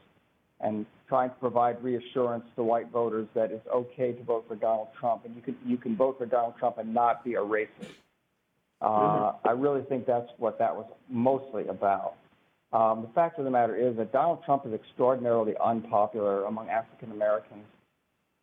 [0.59, 4.89] and trying to provide reassurance to white voters that it's okay to vote for Donald
[4.99, 7.93] Trump and you can you can vote for Donald Trump and not be a racist.
[8.81, 9.33] Uh.
[9.43, 12.13] I really think that's what that was mostly about.
[12.73, 17.11] Um, the fact of the matter is that Donald Trump is extraordinarily unpopular among African
[17.11, 17.65] Americans.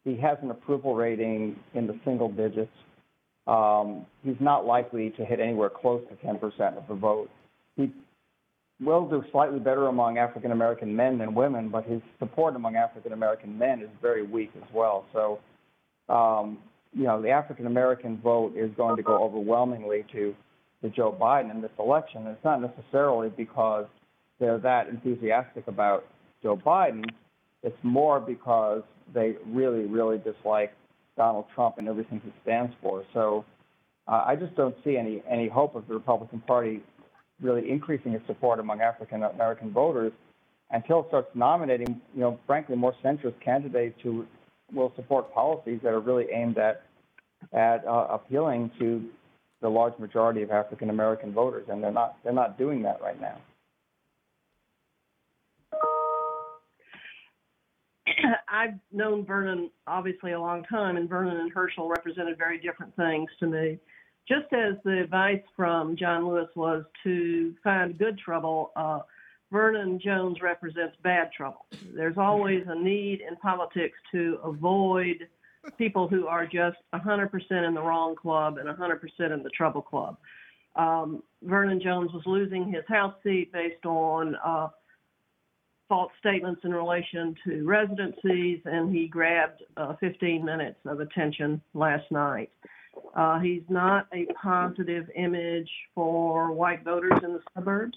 [0.05, 2.73] He has an approval rating in the single digits.
[3.47, 7.29] Um, he's not likely to hit anywhere close to 10% of the vote.
[7.77, 7.92] He
[8.81, 13.12] will do slightly better among African American men than women, but his support among African
[13.12, 15.05] American men is very weak as well.
[15.12, 15.38] So,
[16.09, 16.59] um,
[16.94, 20.35] you know, the African American vote is going to go overwhelmingly to,
[20.83, 22.26] to Joe Biden in this election.
[22.26, 23.87] It's not necessarily because
[24.38, 26.04] they're that enthusiastic about
[26.42, 27.04] Joe Biden.
[27.62, 30.72] It's more because they really, really dislike
[31.16, 33.04] Donald Trump and everything he stands for.
[33.12, 33.44] So
[34.07, 36.83] uh, I just don't see any any hope of the Republican Party
[37.40, 40.12] really increasing its support among African American voters
[40.70, 44.26] until it starts nominating, you know, frankly, more centrist candidates who
[44.75, 46.83] will support policies that are really aimed at
[47.53, 49.05] at uh, appealing to
[49.61, 53.21] the large majority of African American voters, and they're not they're not doing that right
[53.21, 53.39] now.
[58.49, 63.31] I've known Vernon obviously a long time, and Vernon and Herschel represented very different things
[63.41, 63.79] to me
[64.27, 69.01] just as the advice from John Lewis was to find good trouble, uh,
[69.55, 71.67] Vernon Jones represents bad trouble.
[71.95, 75.29] There's always a need in politics to avoid
[75.79, 78.99] people who are just 100% in the wrong club and 100%
[79.33, 80.17] in the trouble club.
[80.75, 84.71] Um, Vernon Jones was losing his House seat based on uh,
[85.88, 92.11] false statements in relation to residencies, and he grabbed uh, 15 minutes of attention last
[92.11, 92.51] night.
[93.14, 97.97] Uh, he's not a positive image for white voters in the suburbs.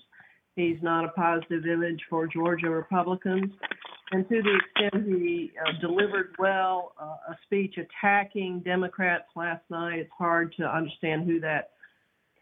[0.58, 3.54] He's not a positive image for Georgia Republicans.
[4.12, 10.00] And to the extent he uh, delivered well uh, a speech attacking Democrats last night,
[10.00, 11.70] it's hard to understand who that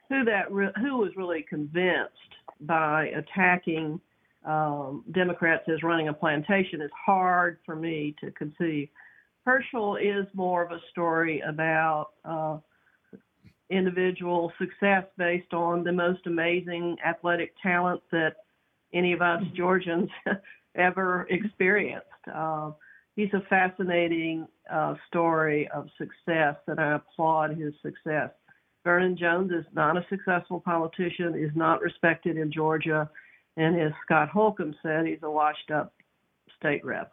[0.08, 2.14] who that re- who was really convinced
[2.62, 4.00] by attacking
[4.46, 6.80] um, Democrats as running a plantation.
[6.80, 8.88] It's hard for me to conceive.
[9.44, 12.60] Herschel is more of a story about uh,
[13.70, 18.36] individual success based on the most amazing athletic talent that
[18.94, 20.10] any of us Georgians
[20.76, 22.06] ever experienced.
[22.34, 22.72] Uh,
[23.16, 28.30] he's a fascinating uh, story of success, and I applaud his success.
[28.84, 33.10] Vernon Jones is not a successful politician, is not respected in Georgia,
[33.58, 35.94] and as Scott Holcomb said, he's a washed up
[36.60, 37.12] state rep.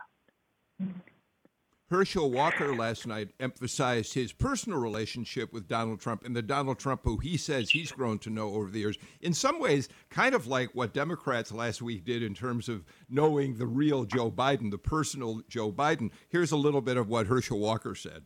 [1.93, 7.03] Herschel Walker last night emphasized his personal relationship with Donald Trump and the Donald Trump
[7.05, 8.97] who he says he's grown to know over the years.
[9.21, 13.59] In some ways, kind of like what Democrats last week did in terms of knowing
[13.59, 16.11] the real Joe Biden, the personal Joe Biden.
[16.31, 18.23] Here's a little bit of what Herschel Walker said.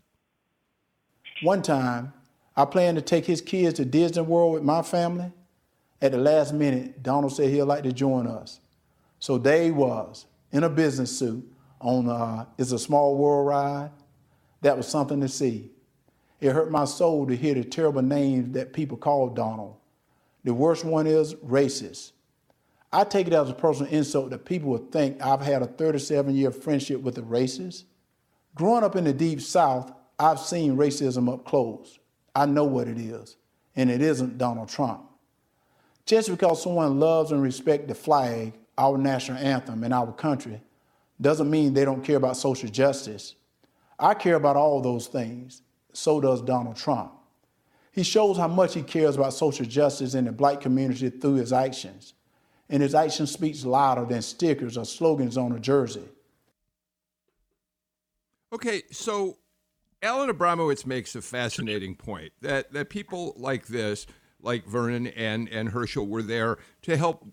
[1.43, 2.13] One time,
[2.57, 5.33] I planned to take his kids to Disney World with my family.
[6.01, 8.61] At the last minute, Donald said he'd like to join us.
[9.19, 11.53] So there he was, in a business suit
[11.87, 13.91] on uh, It's a Small World ride.
[14.63, 15.71] That was something to see.
[16.41, 19.77] It hurt my soul to hear the terrible names that people call Donald.
[20.43, 22.11] The worst one is racist.
[22.93, 26.35] I take it as a personal insult that people would think I've had a 37
[26.35, 27.85] year friendship with a racist.
[28.57, 32.01] Growing up in the deep south, I've seen racism up close.
[32.35, 33.37] I know what it is,
[33.77, 35.03] and it isn't Donald Trump.
[36.05, 40.61] Just because someone loves and respects the flag, our national anthem, and our country,
[41.21, 43.35] doesn't mean they don't care about social justice.
[43.99, 45.63] I care about all those things.
[45.93, 47.13] So does Donald Trump.
[47.93, 51.53] He shows how much he cares about social justice in the black community through his
[51.53, 52.13] actions.
[52.69, 56.07] And his action speaks louder than stickers or slogans on a jersey.
[58.53, 59.39] Okay, so
[60.03, 64.07] Alan Abramowitz makes a fascinating point that, that people like this,
[64.43, 67.27] like Vernon and, and Herschel, were there to help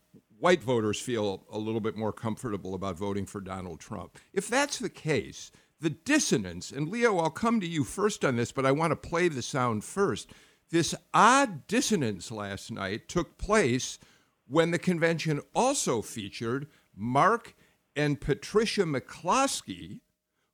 [0.44, 4.20] white voters feel a little bit more comfortable about voting for Donald Trump.
[4.34, 8.52] If that's the case, the dissonance, and Leo, I'll come to you first on this,
[8.52, 10.32] but I want to play the sound first.
[10.70, 14.00] This odd dissonance last night took place
[14.46, 17.56] when the convention also featured Mark
[17.96, 20.02] and Patricia McCloskey,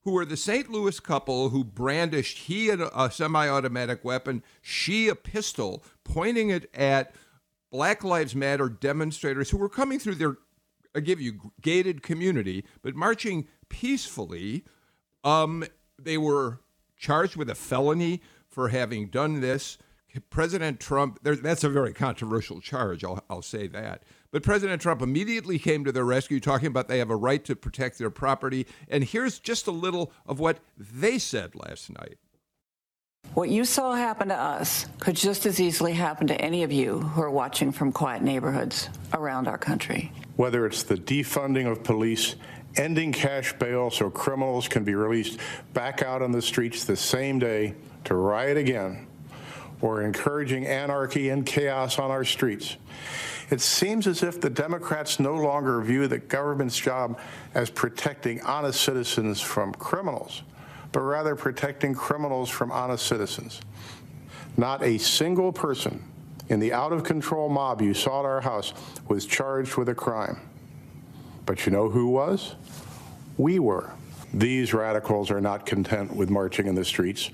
[0.03, 0.69] who were the St.
[0.69, 7.11] Louis couple who brandished he a semi automatic weapon, she a pistol, pointing it at
[7.71, 10.37] Black Lives Matter demonstrators who were coming through their,
[10.95, 14.65] I give you, gated community, but marching peacefully.
[15.23, 15.65] Um,
[16.01, 16.61] they were
[16.97, 19.77] charged with a felony for having done this.
[20.31, 24.03] President Trump, that's a very controversial charge, I'll, I'll say that.
[24.31, 27.55] But President Trump immediately came to their rescue, talking about they have a right to
[27.55, 28.65] protect their property.
[28.87, 32.17] And here's just a little of what they said last night.
[33.39, 36.99] What you saw happen to us could just as easily happen to any of you
[36.99, 40.11] who are watching from quiet neighborhoods around our country.
[40.35, 42.35] Whether it's the defunding of police,
[42.75, 45.39] ending cash bail so criminals can be released
[45.73, 49.07] back out on the streets the same day to riot again,
[49.79, 52.75] or encouraging anarchy and chaos on our streets.
[53.51, 57.17] It seems as if the Democrats no longer view the government's job
[57.53, 60.43] as protecting honest citizens from criminals
[60.91, 63.61] but rather protecting criminals from honest citizens.
[64.57, 66.03] Not a single person
[66.49, 68.73] in the out of control mob you saw at our house
[69.07, 70.39] was charged with a crime.
[71.45, 72.55] But you know who was?
[73.37, 73.91] We were.
[74.33, 77.31] These radicals are not content with marching in the streets.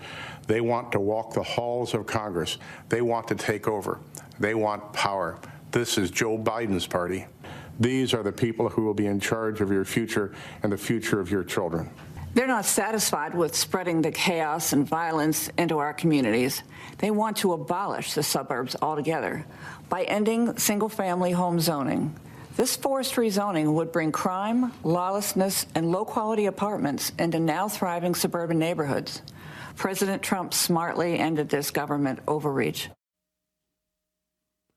[0.48, 2.58] They want to walk the halls of Congress.
[2.90, 4.00] They want to take over.
[4.40, 5.40] They want power.
[5.72, 7.26] This is Joe Biden's party.
[7.80, 11.20] These are the people who will be in charge of your future and the future
[11.20, 11.90] of your children.
[12.36, 16.64] They're not satisfied with spreading the chaos and violence into our communities.
[16.98, 19.46] They want to abolish the suburbs altogether
[19.88, 22.14] by ending single family home zoning.
[22.58, 28.60] This forced rezoning would bring crime, lawlessness, and low quality apartments into now thriving suburban
[28.60, 29.22] neighborhoods.
[29.78, 32.90] President Trump smartly ended this government overreach.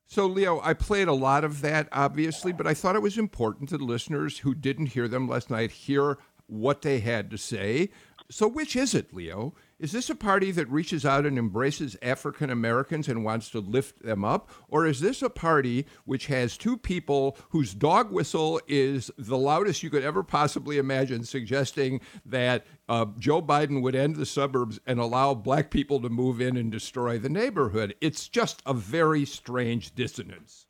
[0.06, 3.68] So, Leo, I played a lot of that, obviously, but I thought it was important
[3.70, 6.18] to the listeners who didn't hear them last night hear
[6.48, 7.90] what they had to say.
[8.30, 9.54] So, which is it, Leo?
[9.78, 14.02] Is this a party that reaches out and embraces African Americans and wants to lift
[14.02, 14.50] them up?
[14.68, 19.82] Or is this a party which has two people whose dog whistle is the loudest
[19.82, 25.00] you could ever possibly imagine, suggesting that uh, Joe Biden would end the suburbs and
[25.00, 27.94] allow black people to move in and destroy the neighborhood?
[28.02, 30.66] It's just a very strange dissonance.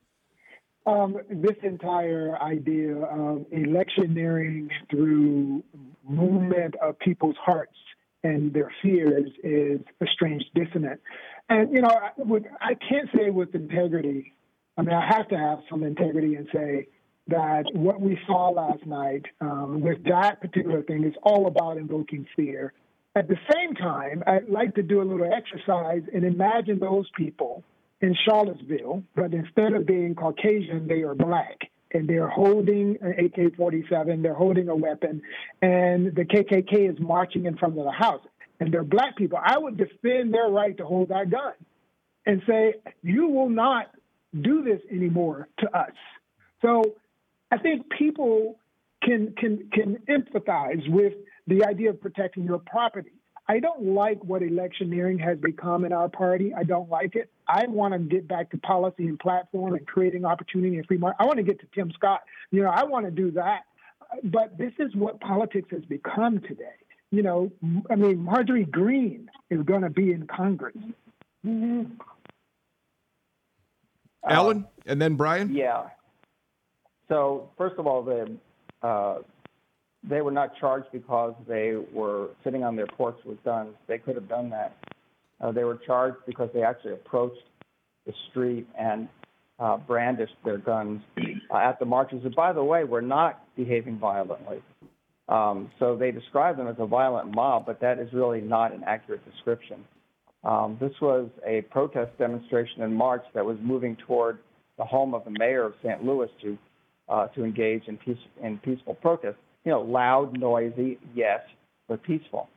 [0.89, 5.63] Um, this entire idea of electioneering through
[6.09, 7.77] movement of people's hearts
[8.25, 11.01] and their fears is a strange dissonance.
[11.51, 14.33] And, you know, I, I can't say with integrity,
[14.79, 16.89] I mean, I have to have some integrity and say
[17.27, 22.27] that what we saw last night um, with that particular thing is all about invoking
[22.35, 22.73] fear.
[23.15, 27.63] At the same time, I'd like to do a little exercise and imagine those people
[28.01, 31.71] in Charlottesville, but instead of being Caucasian, they are black.
[31.93, 35.23] and they're holding an AK 47, they're holding a weapon,
[35.63, 38.21] and the KKK is marching in front of the house,
[38.61, 41.55] and they're black people, I would defend their right to hold that gun
[42.27, 43.87] and say, you will not
[44.39, 45.93] do this anymore to us.
[46.61, 46.97] So
[47.51, 48.59] I think people
[49.03, 51.15] can can can empathize with
[51.47, 53.13] the idea of protecting your property.
[53.49, 56.53] I don't like what electioneering has become in our party.
[56.55, 57.31] I don't like it.
[57.49, 61.23] I want to get back to policy and platform and creating opportunity and free market.
[61.23, 62.21] I want to get to Tim Scott.
[62.51, 63.63] You know, I want to do that.
[64.23, 66.77] But this is what politics has become today.
[67.11, 67.51] You know,
[67.91, 70.77] I mean, Marjorie Greene is going to be in Congress.
[71.47, 71.95] Mm-hmm.
[74.29, 75.55] Alan, and then Brian.
[75.55, 75.85] Yeah.
[77.09, 78.37] So first of all, the
[78.83, 79.19] uh,
[80.03, 83.75] they were not charged because they were sitting on their porch with guns.
[83.87, 84.77] They could have done that.
[85.41, 87.43] Uh, they were charged because they actually approached
[88.07, 89.09] the street and
[89.59, 91.03] uh, brandished their guns
[91.51, 94.63] uh, at the marchers, And by the way, were not behaving violently.
[95.29, 98.83] Um, so they describe them as a violent mob, but that is really not an
[98.87, 99.85] accurate description.
[100.45, 104.39] Um, this was a protest demonstration in March that was moving toward
[104.79, 106.05] the home of the mayor of St.
[106.05, 106.57] Louis to
[107.09, 109.39] uh, to engage in, peace, in peaceful protest
[109.69, 111.41] you know, loud, noisy, yes,
[111.89, 112.49] but peaceful.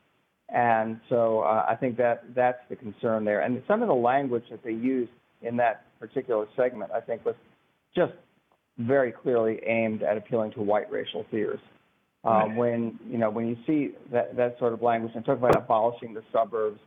[0.47, 3.41] And so uh, I think that that's the concern there.
[3.41, 7.36] And some of the language that they used in that particular segment, I think, was
[7.93, 8.14] just
[8.78, 11.59] very clearly aimed at appealing to white racial fears.
[12.24, 12.55] Um, right.
[12.55, 16.14] When you know when you see that that sort of language and talk about abolishing
[16.14, 16.80] the suburbs,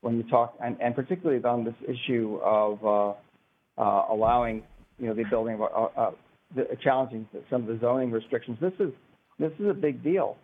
[0.00, 4.64] when you talk and, and particularly on this issue of uh, uh, allowing
[4.98, 6.10] you know the building of uh, uh,
[6.56, 8.90] the, challenging some of the zoning restrictions, this is
[9.38, 10.36] this is a big deal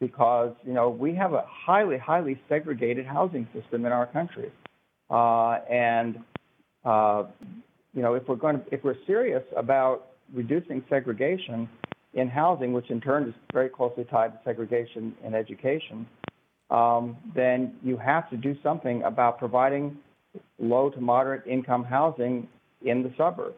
[0.00, 4.50] because you know we have a highly highly segregated housing system in our country,
[5.10, 6.18] uh, and
[6.84, 7.24] uh,
[7.94, 11.68] you know if we're going to, if we're serious about reducing segregation
[12.14, 16.06] in housing, which in turn is very closely tied to segregation in education,
[16.70, 19.96] um, then you have to do something about providing
[20.58, 22.48] low to moderate income housing
[22.82, 23.56] in the suburbs.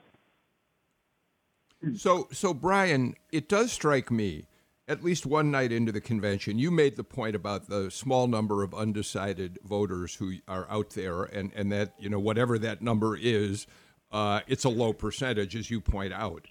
[1.97, 4.47] So, so Brian, it does strike me
[4.89, 8.63] at least one night into the convention, you made the point about the small number
[8.63, 13.17] of undecided voters who are out there, and, and that, you know, whatever that number
[13.17, 13.67] is,
[14.11, 16.47] uh, it's a low percentage, as you point out.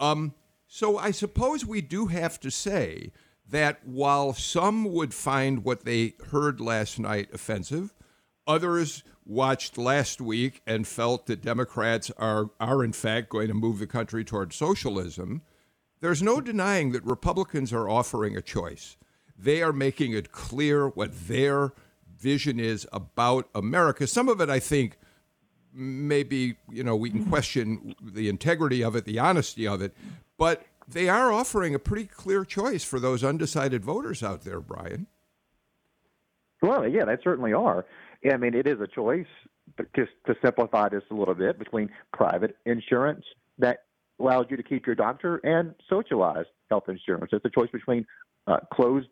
[0.00, 0.34] Um,
[0.66, 3.12] so I suppose we do have to say
[3.48, 7.94] that while some would find what they heard last night offensive,
[8.46, 13.78] others watched last week and felt that Democrats are, are in fact going to move
[13.78, 15.42] the country toward socialism.
[16.00, 18.96] There's no denying that Republicans are offering a choice.
[19.36, 21.72] They are making it clear what their
[22.18, 24.06] vision is about America.
[24.06, 24.98] Some of it, I think,
[25.72, 27.30] maybe you know we can mm-hmm.
[27.30, 29.94] question the integrity of it, the honesty of it,
[30.36, 35.06] but they are offering a pretty clear choice for those undecided voters out there, Brian.
[36.62, 37.84] Well, yeah, they certainly are.
[38.28, 39.26] I mean, it is a choice,
[39.76, 43.24] but just to simplify this a little bit, between private insurance
[43.58, 43.84] that
[44.20, 47.30] allows you to keep your doctor and socialized health insurance.
[47.32, 48.06] It's a choice between
[48.46, 49.08] uh, closed,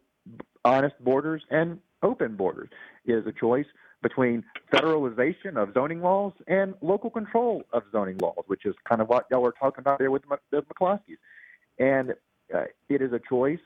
[0.64, 2.68] honest borders and open borders.
[3.04, 3.66] It is a choice
[4.02, 9.09] between federalization of zoning laws and local control of zoning laws, which is kind of
[9.09, 11.18] what y'all were talking about there with the McCloskeys.
[11.78, 12.12] And
[12.54, 13.59] uh, it is a choice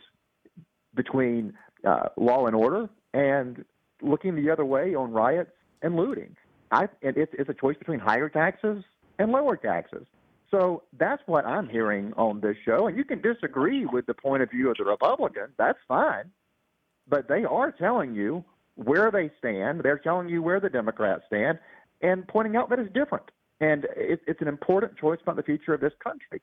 [0.95, 1.53] between
[1.87, 3.65] uh, law and order and
[4.03, 5.51] looking the other way on riots
[5.83, 6.37] and looting.
[6.71, 8.85] I, and it's, it's a choice between higher taxes
[9.19, 10.07] and lower taxes.
[10.51, 12.89] So that's what I'm hearing on this show.
[12.89, 15.53] And you can disagree with the point of view of the Republicans.
[15.57, 16.31] That's fine.
[17.09, 18.45] But they are telling you
[18.75, 19.81] where they stand.
[19.83, 21.59] They're telling you where the Democrats stand
[22.01, 23.31] and pointing out that it's different.
[23.61, 26.41] And it, it's an important choice about the future of this country.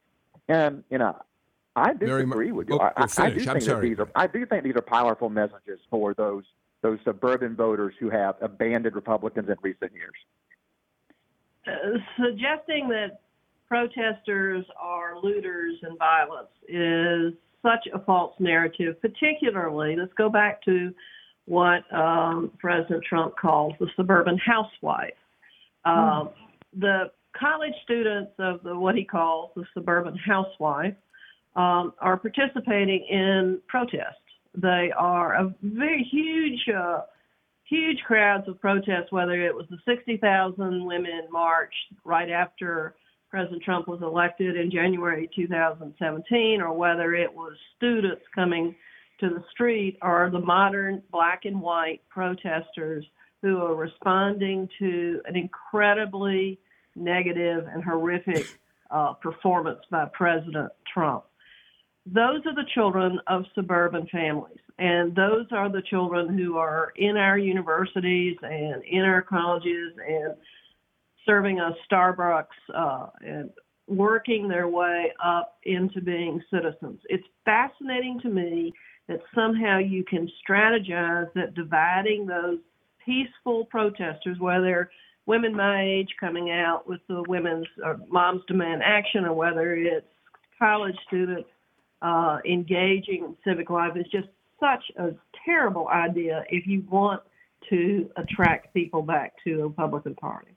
[0.48, 1.20] And, you know,
[1.76, 2.80] I disagree with you.
[2.80, 5.80] I, I, I, do think that these are I do think these are powerful messages
[5.92, 6.44] for those
[6.82, 10.14] those suburban voters who have abandoned Republicans in recent years.
[11.68, 13.20] Uh, suggesting that
[13.68, 20.94] protesters are looters and violence is such a false narrative, particularly, let's go back to
[21.46, 25.14] what um, President Trump calls the suburban housewife.
[25.86, 26.34] mm.
[26.80, 30.96] The college students of the what he calls the suburban housewife
[31.56, 34.16] um, are participating in protests.
[34.56, 37.02] They are a very huge, uh,
[37.64, 39.12] huge crowds of protests.
[39.12, 42.96] Whether it was the 60,000 women march right after
[43.38, 48.76] President Trump was elected in January 2017, or whether it was students coming
[49.20, 53.06] to the street, or the modern black and white protesters
[53.44, 56.58] who are responding to an incredibly
[56.96, 58.48] negative and horrific
[58.90, 61.24] uh, performance by President Trump.
[62.08, 67.18] Those are the children of suburban families, and those are the children who are in
[67.18, 70.34] our universities and in our colleges and
[71.28, 73.52] serving us Starbucks uh, and
[73.88, 77.00] working their way up into being citizens.
[77.10, 78.74] It's fascinating to me
[79.08, 82.58] that somehow you can strategize that dividing those
[83.06, 84.90] peaceful protesters, whether
[85.26, 90.08] women my age coming out with the women's or moms demand action, or whether it's
[90.60, 91.48] college students
[92.02, 94.28] uh, engaging in civic life, is just
[94.60, 95.12] such a
[95.46, 97.22] terrible idea if you want
[97.70, 100.57] to attract people back to the Republican Party.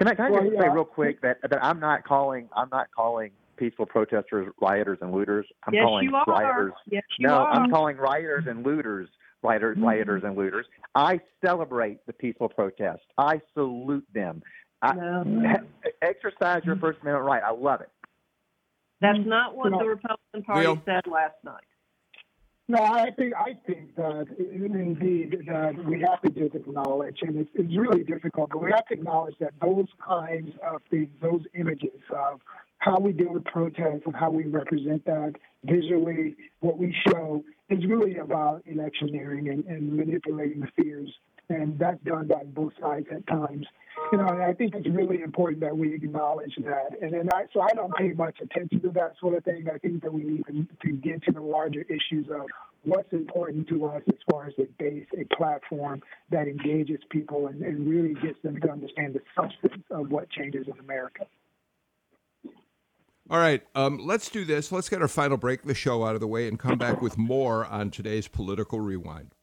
[0.00, 0.62] Can I, can I Well, just yeah.
[0.62, 5.12] say real quick that that I'm not calling I'm not calling peaceful protesters rioters and
[5.12, 5.46] looters.
[5.66, 6.24] I'm yes, calling you are.
[6.26, 6.72] rioters.
[6.90, 7.50] Yes, you no, are.
[7.50, 9.08] I'm calling rioters and looters
[9.42, 9.86] rioters, mm-hmm.
[9.86, 10.64] rioters and looters.
[10.94, 13.02] I celebrate the peaceful protest.
[13.18, 14.42] I salute them.
[14.82, 15.56] I, No.
[16.02, 17.42] exercise your First Amendment right.
[17.42, 17.90] I love it.
[19.02, 19.78] That's not what No.
[19.78, 20.82] the Republican Party Leo?
[20.86, 21.64] said last night.
[22.70, 27.50] No, I think I think that indeed that we have to just acknowledge, and it's,
[27.54, 32.00] it's really difficult, but we have to acknowledge that those kinds of things, those images
[32.16, 32.40] of
[32.78, 35.32] how we deal with protests and how we represent that
[35.64, 41.12] visually, what we show is really about electioneering and, and manipulating the fears,
[41.50, 43.66] and that's done by both sides at times.
[44.12, 47.00] You know, and I think it's really important that we acknowledge that.
[47.02, 49.66] And then I, so I don't pay much attention to that sort of thing.
[49.72, 52.46] I think that we need to, to get to the larger issues of
[52.84, 57.62] what's important to us as far as a base, a platform that engages people and,
[57.62, 61.26] and really gets them to understand the substance of what changes in America.
[63.28, 64.72] All right, um, let's do this.
[64.72, 67.16] Let's get our final break the show out of the way and come back with
[67.16, 69.34] more on today's political rewind.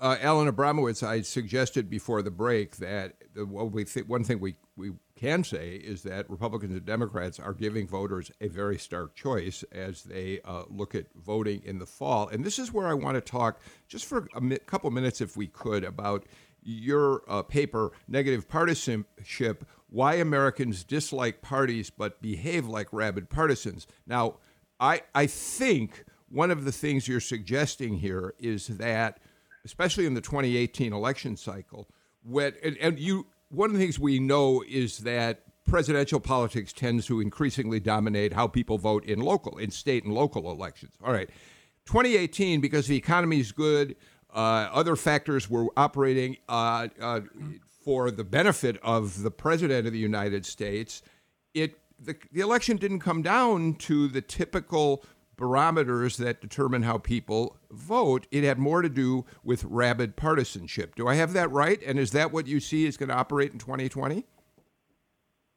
[0.00, 4.40] Uh, Alan Abramowitz, I suggested before the break that the, what we th- one thing
[4.40, 9.14] we, we can say is that Republicans and Democrats are giving voters a very stark
[9.14, 12.28] choice as they uh, look at voting in the fall.
[12.28, 15.36] And this is where I want to talk just for a mi- couple minutes, if
[15.36, 16.24] we could, about
[16.62, 23.86] your uh, paper, Negative Partisanship Why Americans Dislike Parties But Behave Like Rabid Partisans.
[24.06, 24.38] Now,
[24.78, 29.20] I, I think one of the things you're suggesting here is that
[29.64, 31.88] especially in the 2018 election cycle.
[32.22, 37.06] When, and, and you, one of the things we know is that presidential politics tends
[37.06, 40.92] to increasingly dominate how people vote in local, in state and local elections.
[41.04, 41.30] All right,
[41.86, 43.96] 2018 because the economy is good,
[44.32, 47.20] uh, other factors were operating uh, uh,
[47.84, 51.02] for the benefit of the president of the United States.
[51.54, 55.04] It the, the election didn't come down to the typical
[55.40, 58.28] barometers that determine how people vote.
[58.30, 60.94] It had more to do with rabid partisanship.
[60.94, 61.80] Do I have that right?
[61.84, 64.24] And is that what you see is going to operate in 2020?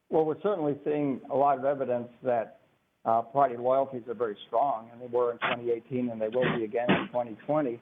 [0.09, 2.59] Well, we're certainly seeing a lot of evidence that
[3.05, 6.63] uh, party loyalties are very strong, and they were in 2018, and they will be
[6.63, 7.79] again in 2020.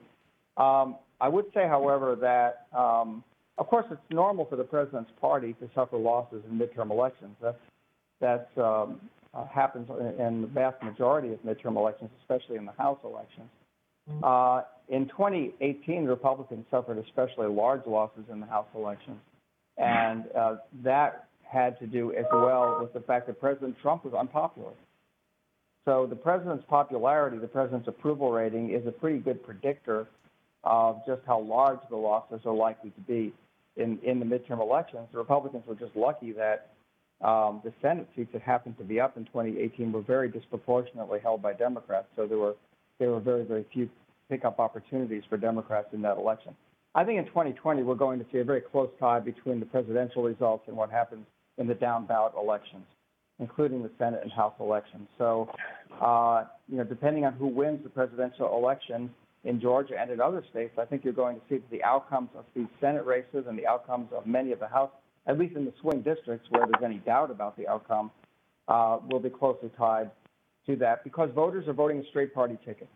[0.56, 3.22] Um, I would say, however, that um,
[3.58, 7.36] of course it's normal for the president's party to suffer losses in midterm elections.
[7.40, 7.58] That's
[8.20, 9.00] that's um,
[9.34, 13.48] uh, happens in, the vast majority of midterm elections, especially in the House elections.
[14.22, 19.18] Uh, in 2018, the Republicans suffered especially large losses in the House elections,
[19.78, 24.14] and uh, that had to do as well with the fact that President Trump was
[24.14, 24.72] unpopular.
[25.84, 30.06] So the president's popularity, the president's approval rating, is a pretty good predictor
[30.64, 33.32] of just how large the losses are likely to be
[33.76, 35.08] in, in the midterm elections.
[35.12, 36.68] The Republicans were just lucky that
[37.22, 41.42] um, the Senate seats that happened to be up in 2018 were very disproportionately held
[41.42, 42.06] by Democrats.
[42.16, 42.54] So there were
[42.98, 43.88] there were very very few
[44.28, 46.54] pickup opportunities for Democrats in that election.
[46.94, 50.22] I think in 2020 we're going to see a very close tie between the presidential
[50.22, 51.26] results and what happens
[51.58, 52.84] in the down ballot elections,
[53.38, 55.08] including the Senate and House elections.
[55.16, 55.50] So,
[56.00, 59.10] uh, you know, depending on who wins the presidential election
[59.44, 62.44] in Georgia and in other states, I think you're going to see the outcomes of
[62.54, 64.90] these Senate races and the outcomes of many of the House,
[65.26, 68.10] at least in the swing districts where there's any doubt about the outcome,
[68.68, 70.10] uh, will be closely tied
[70.66, 72.88] to that because voters are voting a straight party ticket.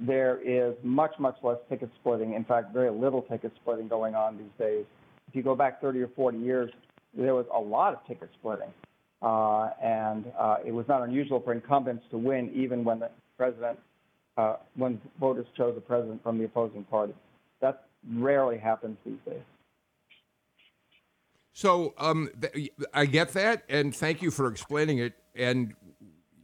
[0.00, 2.34] There is much, much less ticket splitting.
[2.34, 4.84] In fact, very little ticket splitting going on these days.
[5.28, 6.70] If you go back 30 or 40 years,
[7.16, 8.72] there was a lot of ticket splitting.
[9.20, 13.78] Uh, and uh, it was not unusual for incumbents to win even when the president,
[14.36, 17.14] uh, when voters chose a president from the opposing party.
[17.60, 19.42] That rarely happens these days.
[21.52, 25.14] So um, th- I get that, and thank you for explaining it.
[25.34, 25.74] And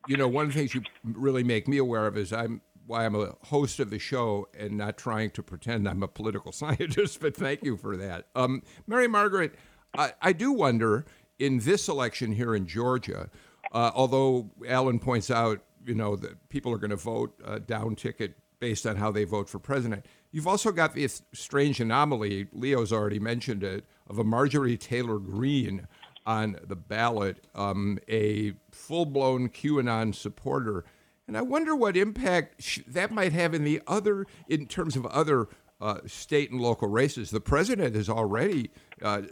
[0.06, 3.04] you know, one of the things you really make me aware of is I'm why
[3.04, 7.20] I'm a host of the show and not trying to pretend I'm a political scientist.
[7.20, 9.54] But thank you for that, um, Mary Margaret.
[9.96, 11.06] I, I, do wonder
[11.38, 13.30] in this election here in Georgia,
[13.72, 17.96] uh, although Alan points out, you know, that people are going to vote uh, down
[17.96, 20.04] ticket based on how they vote for president.
[20.30, 22.48] You've also got this strange anomaly.
[22.52, 25.86] Leo's already mentioned it of a Marjorie Taylor Greene
[26.26, 30.84] on the ballot, um, a full blown QAnon supporter.
[31.26, 35.48] And I wonder what impact that might have in the other, in terms of other
[35.80, 37.30] uh, state and local races.
[37.30, 38.70] The president has already
[39.02, 39.22] uh,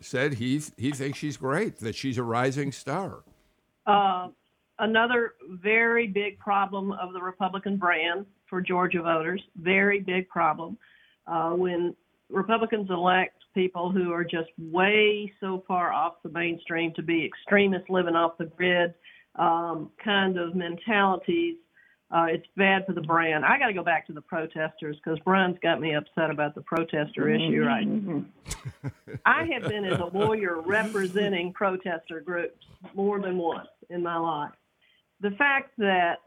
[0.00, 3.24] said he he thinks she's great, that she's a rising star.
[3.86, 4.28] Uh,
[4.78, 9.42] another very big problem of the Republican brand for Georgia voters.
[9.56, 10.76] Very big problem.
[11.26, 11.94] Uh, when
[12.28, 17.88] Republicans elect people who are just way so far off the mainstream to be extremists
[17.88, 18.94] living off the grid
[19.36, 21.56] um, kind of mentalities,
[22.10, 23.44] uh, it's bad for the brand.
[23.44, 26.60] I got to go back to the protesters because Brian's got me upset about the
[26.60, 28.24] protester issue right now.
[29.26, 34.52] I have been as a lawyer representing protester groups more than once in my life.
[35.20, 36.18] The fact that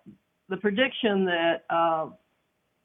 [0.49, 2.07] the prediction that uh,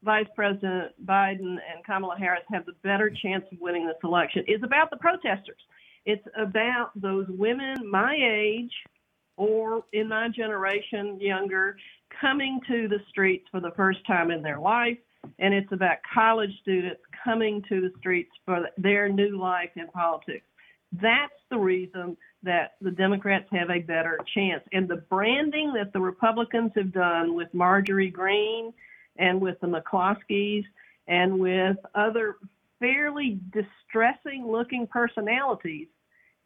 [0.04, 4.62] Vice President Biden and Kamala Harris have the better chance of winning this election is
[4.62, 5.60] about the protesters.
[6.04, 8.72] It's about those women my age
[9.36, 11.76] or in my generation younger
[12.20, 14.98] coming to the streets for the first time in their life.
[15.38, 20.44] And it's about college students coming to the streets for their new life in politics.
[21.00, 24.62] That's the reason that the Democrats have a better chance.
[24.72, 28.72] And the branding that the Republicans have done with Marjorie Greene
[29.16, 30.64] and with the McCloskeys
[31.06, 32.36] and with other
[32.78, 35.88] fairly distressing looking personalities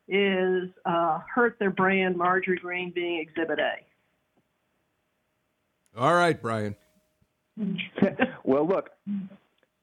[0.09, 3.73] is uh, hurt their brand, Marjorie Greene being Exhibit A.
[5.99, 6.77] All right, Brian.
[8.45, 8.91] well, look,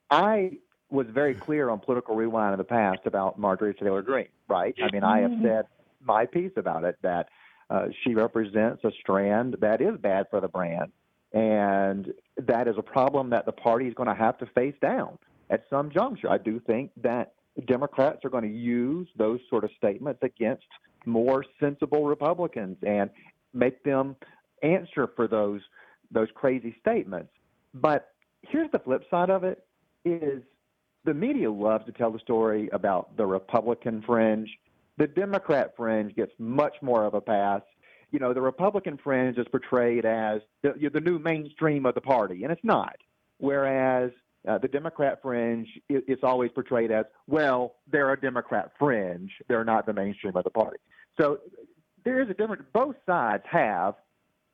[0.10, 0.58] I
[0.92, 4.76] was very clear on political rewind in the past about Marjorie Taylor Greene, right?
[4.82, 5.46] I mean, I have mm-hmm.
[5.46, 5.66] said
[6.06, 7.30] my piece about it that
[7.70, 10.92] uh, she represents a strand that is bad for the brand.
[11.34, 15.18] And that is a problem that the party is going to have to face down
[15.50, 16.30] at some juncture.
[16.30, 17.34] I do think that
[17.66, 20.66] Democrats are going to use those sort of statements against
[21.06, 23.10] more sensible Republicans and
[23.54, 24.16] make them
[24.62, 25.62] answer for those
[26.12, 27.30] those crazy statements.
[27.74, 28.10] But
[28.44, 29.66] here's the flip side of it
[30.06, 30.44] is
[31.06, 34.50] the media loves to tell the story about the Republican fringe.
[34.98, 37.62] The Democrat fringe gets much more of a pass.
[38.14, 42.44] You know, the Republican fringe is portrayed as the, the new mainstream of the party,
[42.44, 42.96] and it's not.
[43.40, 44.12] Whereas
[44.48, 49.32] uh, the Democrat fringe, it, it's always portrayed as, well, they're a Democrat fringe.
[49.50, 50.78] They're not the mainstream of the party.
[51.20, 51.40] So
[52.06, 52.64] there is a difference.
[52.72, 53.96] Both sides have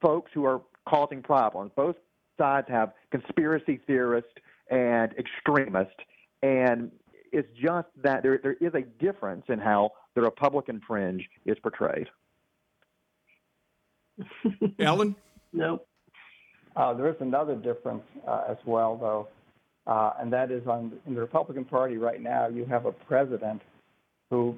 [0.01, 1.72] folks who are causing problems.
[1.76, 1.97] Both
[2.38, 4.32] sides have conspiracy theorists
[4.72, 5.99] and extremists.
[6.41, 6.91] And
[7.34, 12.07] it's just that there, there is a difference in how the Republican fringe is portrayed.
[14.80, 15.15] Alan?
[15.51, 15.82] No.
[16.76, 19.28] Uh, there is another difference uh, as well, though,
[19.91, 22.47] uh, and that is on in the Republican Party right now.
[22.47, 23.63] You have a president
[24.30, 24.55] who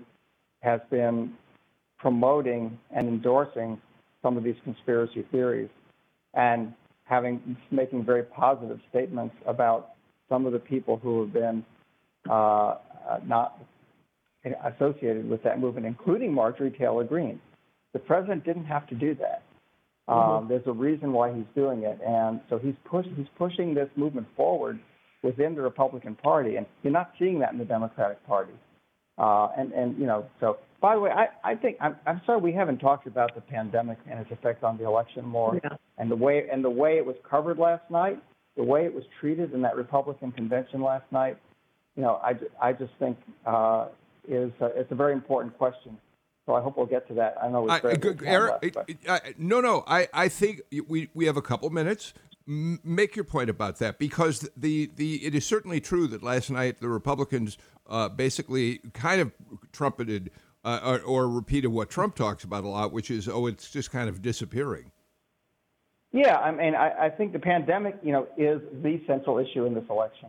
[0.59, 1.33] has been
[1.97, 3.79] promoting and endorsing
[4.21, 5.69] some of these conspiracy theories,
[6.33, 6.73] and
[7.05, 9.91] having making very positive statements about
[10.27, 11.63] some of the people who have been
[12.29, 13.63] uh, uh, not
[14.65, 17.39] associated with that movement, including Marjorie Taylor Greene.
[17.93, 19.43] The president didn't have to do that.
[20.11, 20.47] Um, mm-hmm.
[20.49, 24.27] there's a reason why he's doing it, and so he's push, he's pushing this movement
[24.35, 24.77] forward
[25.23, 28.53] within the Republican Party, and you're not seeing that in the Democratic Party.
[29.17, 32.41] Uh, and and you know, so by the way, I, I think I'm, I'm sorry
[32.41, 35.77] we haven't talked about the pandemic and its effect on the election more, yeah.
[35.97, 38.21] and the way and the way it was covered last night,
[38.57, 41.37] the way it was treated in that Republican convention last night.
[41.95, 43.87] You know, I, I just think uh,
[44.27, 45.97] is uh, it's a very important question.
[46.51, 47.35] So I hope we'll get to that.
[47.41, 48.75] I know good, Eric.
[48.75, 49.85] Left, uh, no, no.
[49.87, 52.13] I, I think we we have a couple minutes.
[52.45, 56.51] M- make your point about that because the the it is certainly true that last
[56.51, 59.31] night the Republicans uh, basically kind of
[59.71, 60.29] trumpeted
[60.65, 63.89] uh, or, or, repeated what Trump talks about a lot, which is oh, it's just
[63.89, 64.91] kind of disappearing.
[66.11, 69.73] Yeah, I mean, I, I think the pandemic, you know, is the central issue in
[69.73, 70.27] this election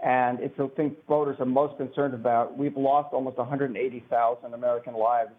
[0.00, 2.56] and it's the thing voters are most concerned about.
[2.56, 5.30] We've lost almost 180,000 American lives,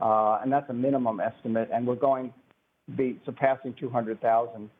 [0.00, 2.32] uh, and that's a minimum estimate, and we're going
[2.88, 4.70] to be surpassing 200,000,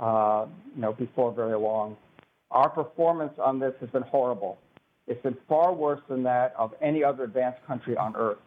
[0.00, 1.96] uh, you know, before very long.
[2.50, 4.58] Our performance on this has been horrible.
[5.06, 8.38] It's been far worse than that of any other advanced country on earth.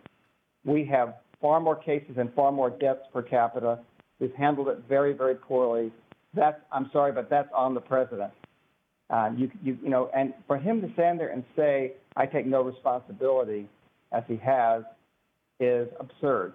[0.63, 3.79] We have far more cases and far more deaths per capita.
[4.19, 5.91] We've handled it very, very poorly.
[6.33, 8.31] that's I'm sorry, but that's on the president.
[9.09, 12.45] Uh, you, you, you know, and for him to stand there and say, "I take
[12.45, 13.67] no responsibility,"
[14.11, 14.83] as he has,
[15.59, 16.53] is absurd.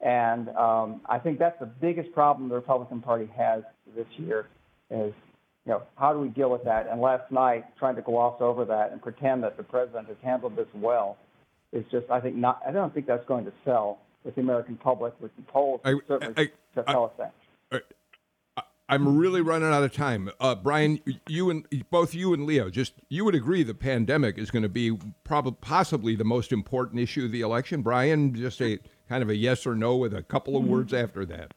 [0.00, 3.64] And um, I think that's the biggest problem the Republican Party has
[3.96, 4.46] this year
[4.90, 5.12] is,
[5.66, 6.88] you know, how do we deal with that?
[6.88, 10.56] And last night, trying to gloss over that and pretend that the president has handled
[10.56, 11.16] this well
[11.72, 12.62] is just, I think, not.
[12.66, 15.94] I don't think that's going to sell with the American public, with the polls I-
[16.06, 17.34] certainly I- to tell us that.
[18.90, 20.30] I'm really running out of time.
[20.40, 24.50] Uh, Brian, you and both you and Leo, just you would agree the pandemic is
[24.50, 27.82] going to be probably possibly the most important issue of the election.
[27.82, 28.78] Brian, just a
[29.08, 31.52] kind of a yes or no with a couple of words after that.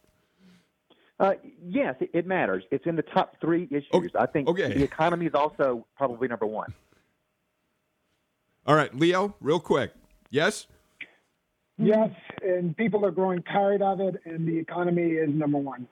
[1.21, 2.63] Uh, yes, it, it matters.
[2.71, 3.87] It's in the top three issues.
[3.93, 4.09] Okay.
[4.19, 4.73] I think Okay.
[4.73, 6.73] the economy is also probably number one.
[8.65, 9.93] All right, Leo, real quick.
[10.29, 10.67] Yes.
[11.77, 12.09] Yes,
[12.43, 15.87] and people are growing tired of it, and the economy is number one.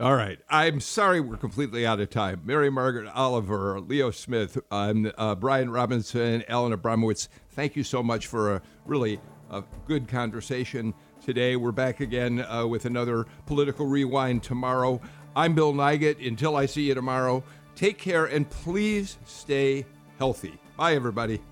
[0.00, 0.38] All right.
[0.48, 2.40] I'm sorry we're completely out of time.
[2.46, 8.26] Mary Margaret Oliver, Leo Smith, um, uh, Brian Robinson, Alan Abramowitz, thank you so much
[8.26, 9.20] for a really
[9.50, 11.56] uh, good conversation today.
[11.56, 15.02] We're back again uh, with another political rewind tomorrow.
[15.36, 16.26] I'm Bill Nigut.
[16.26, 17.44] Until I see you tomorrow,
[17.74, 19.84] take care and please stay
[20.18, 20.58] healthy.
[20.78, 21.42] Bye, everybody.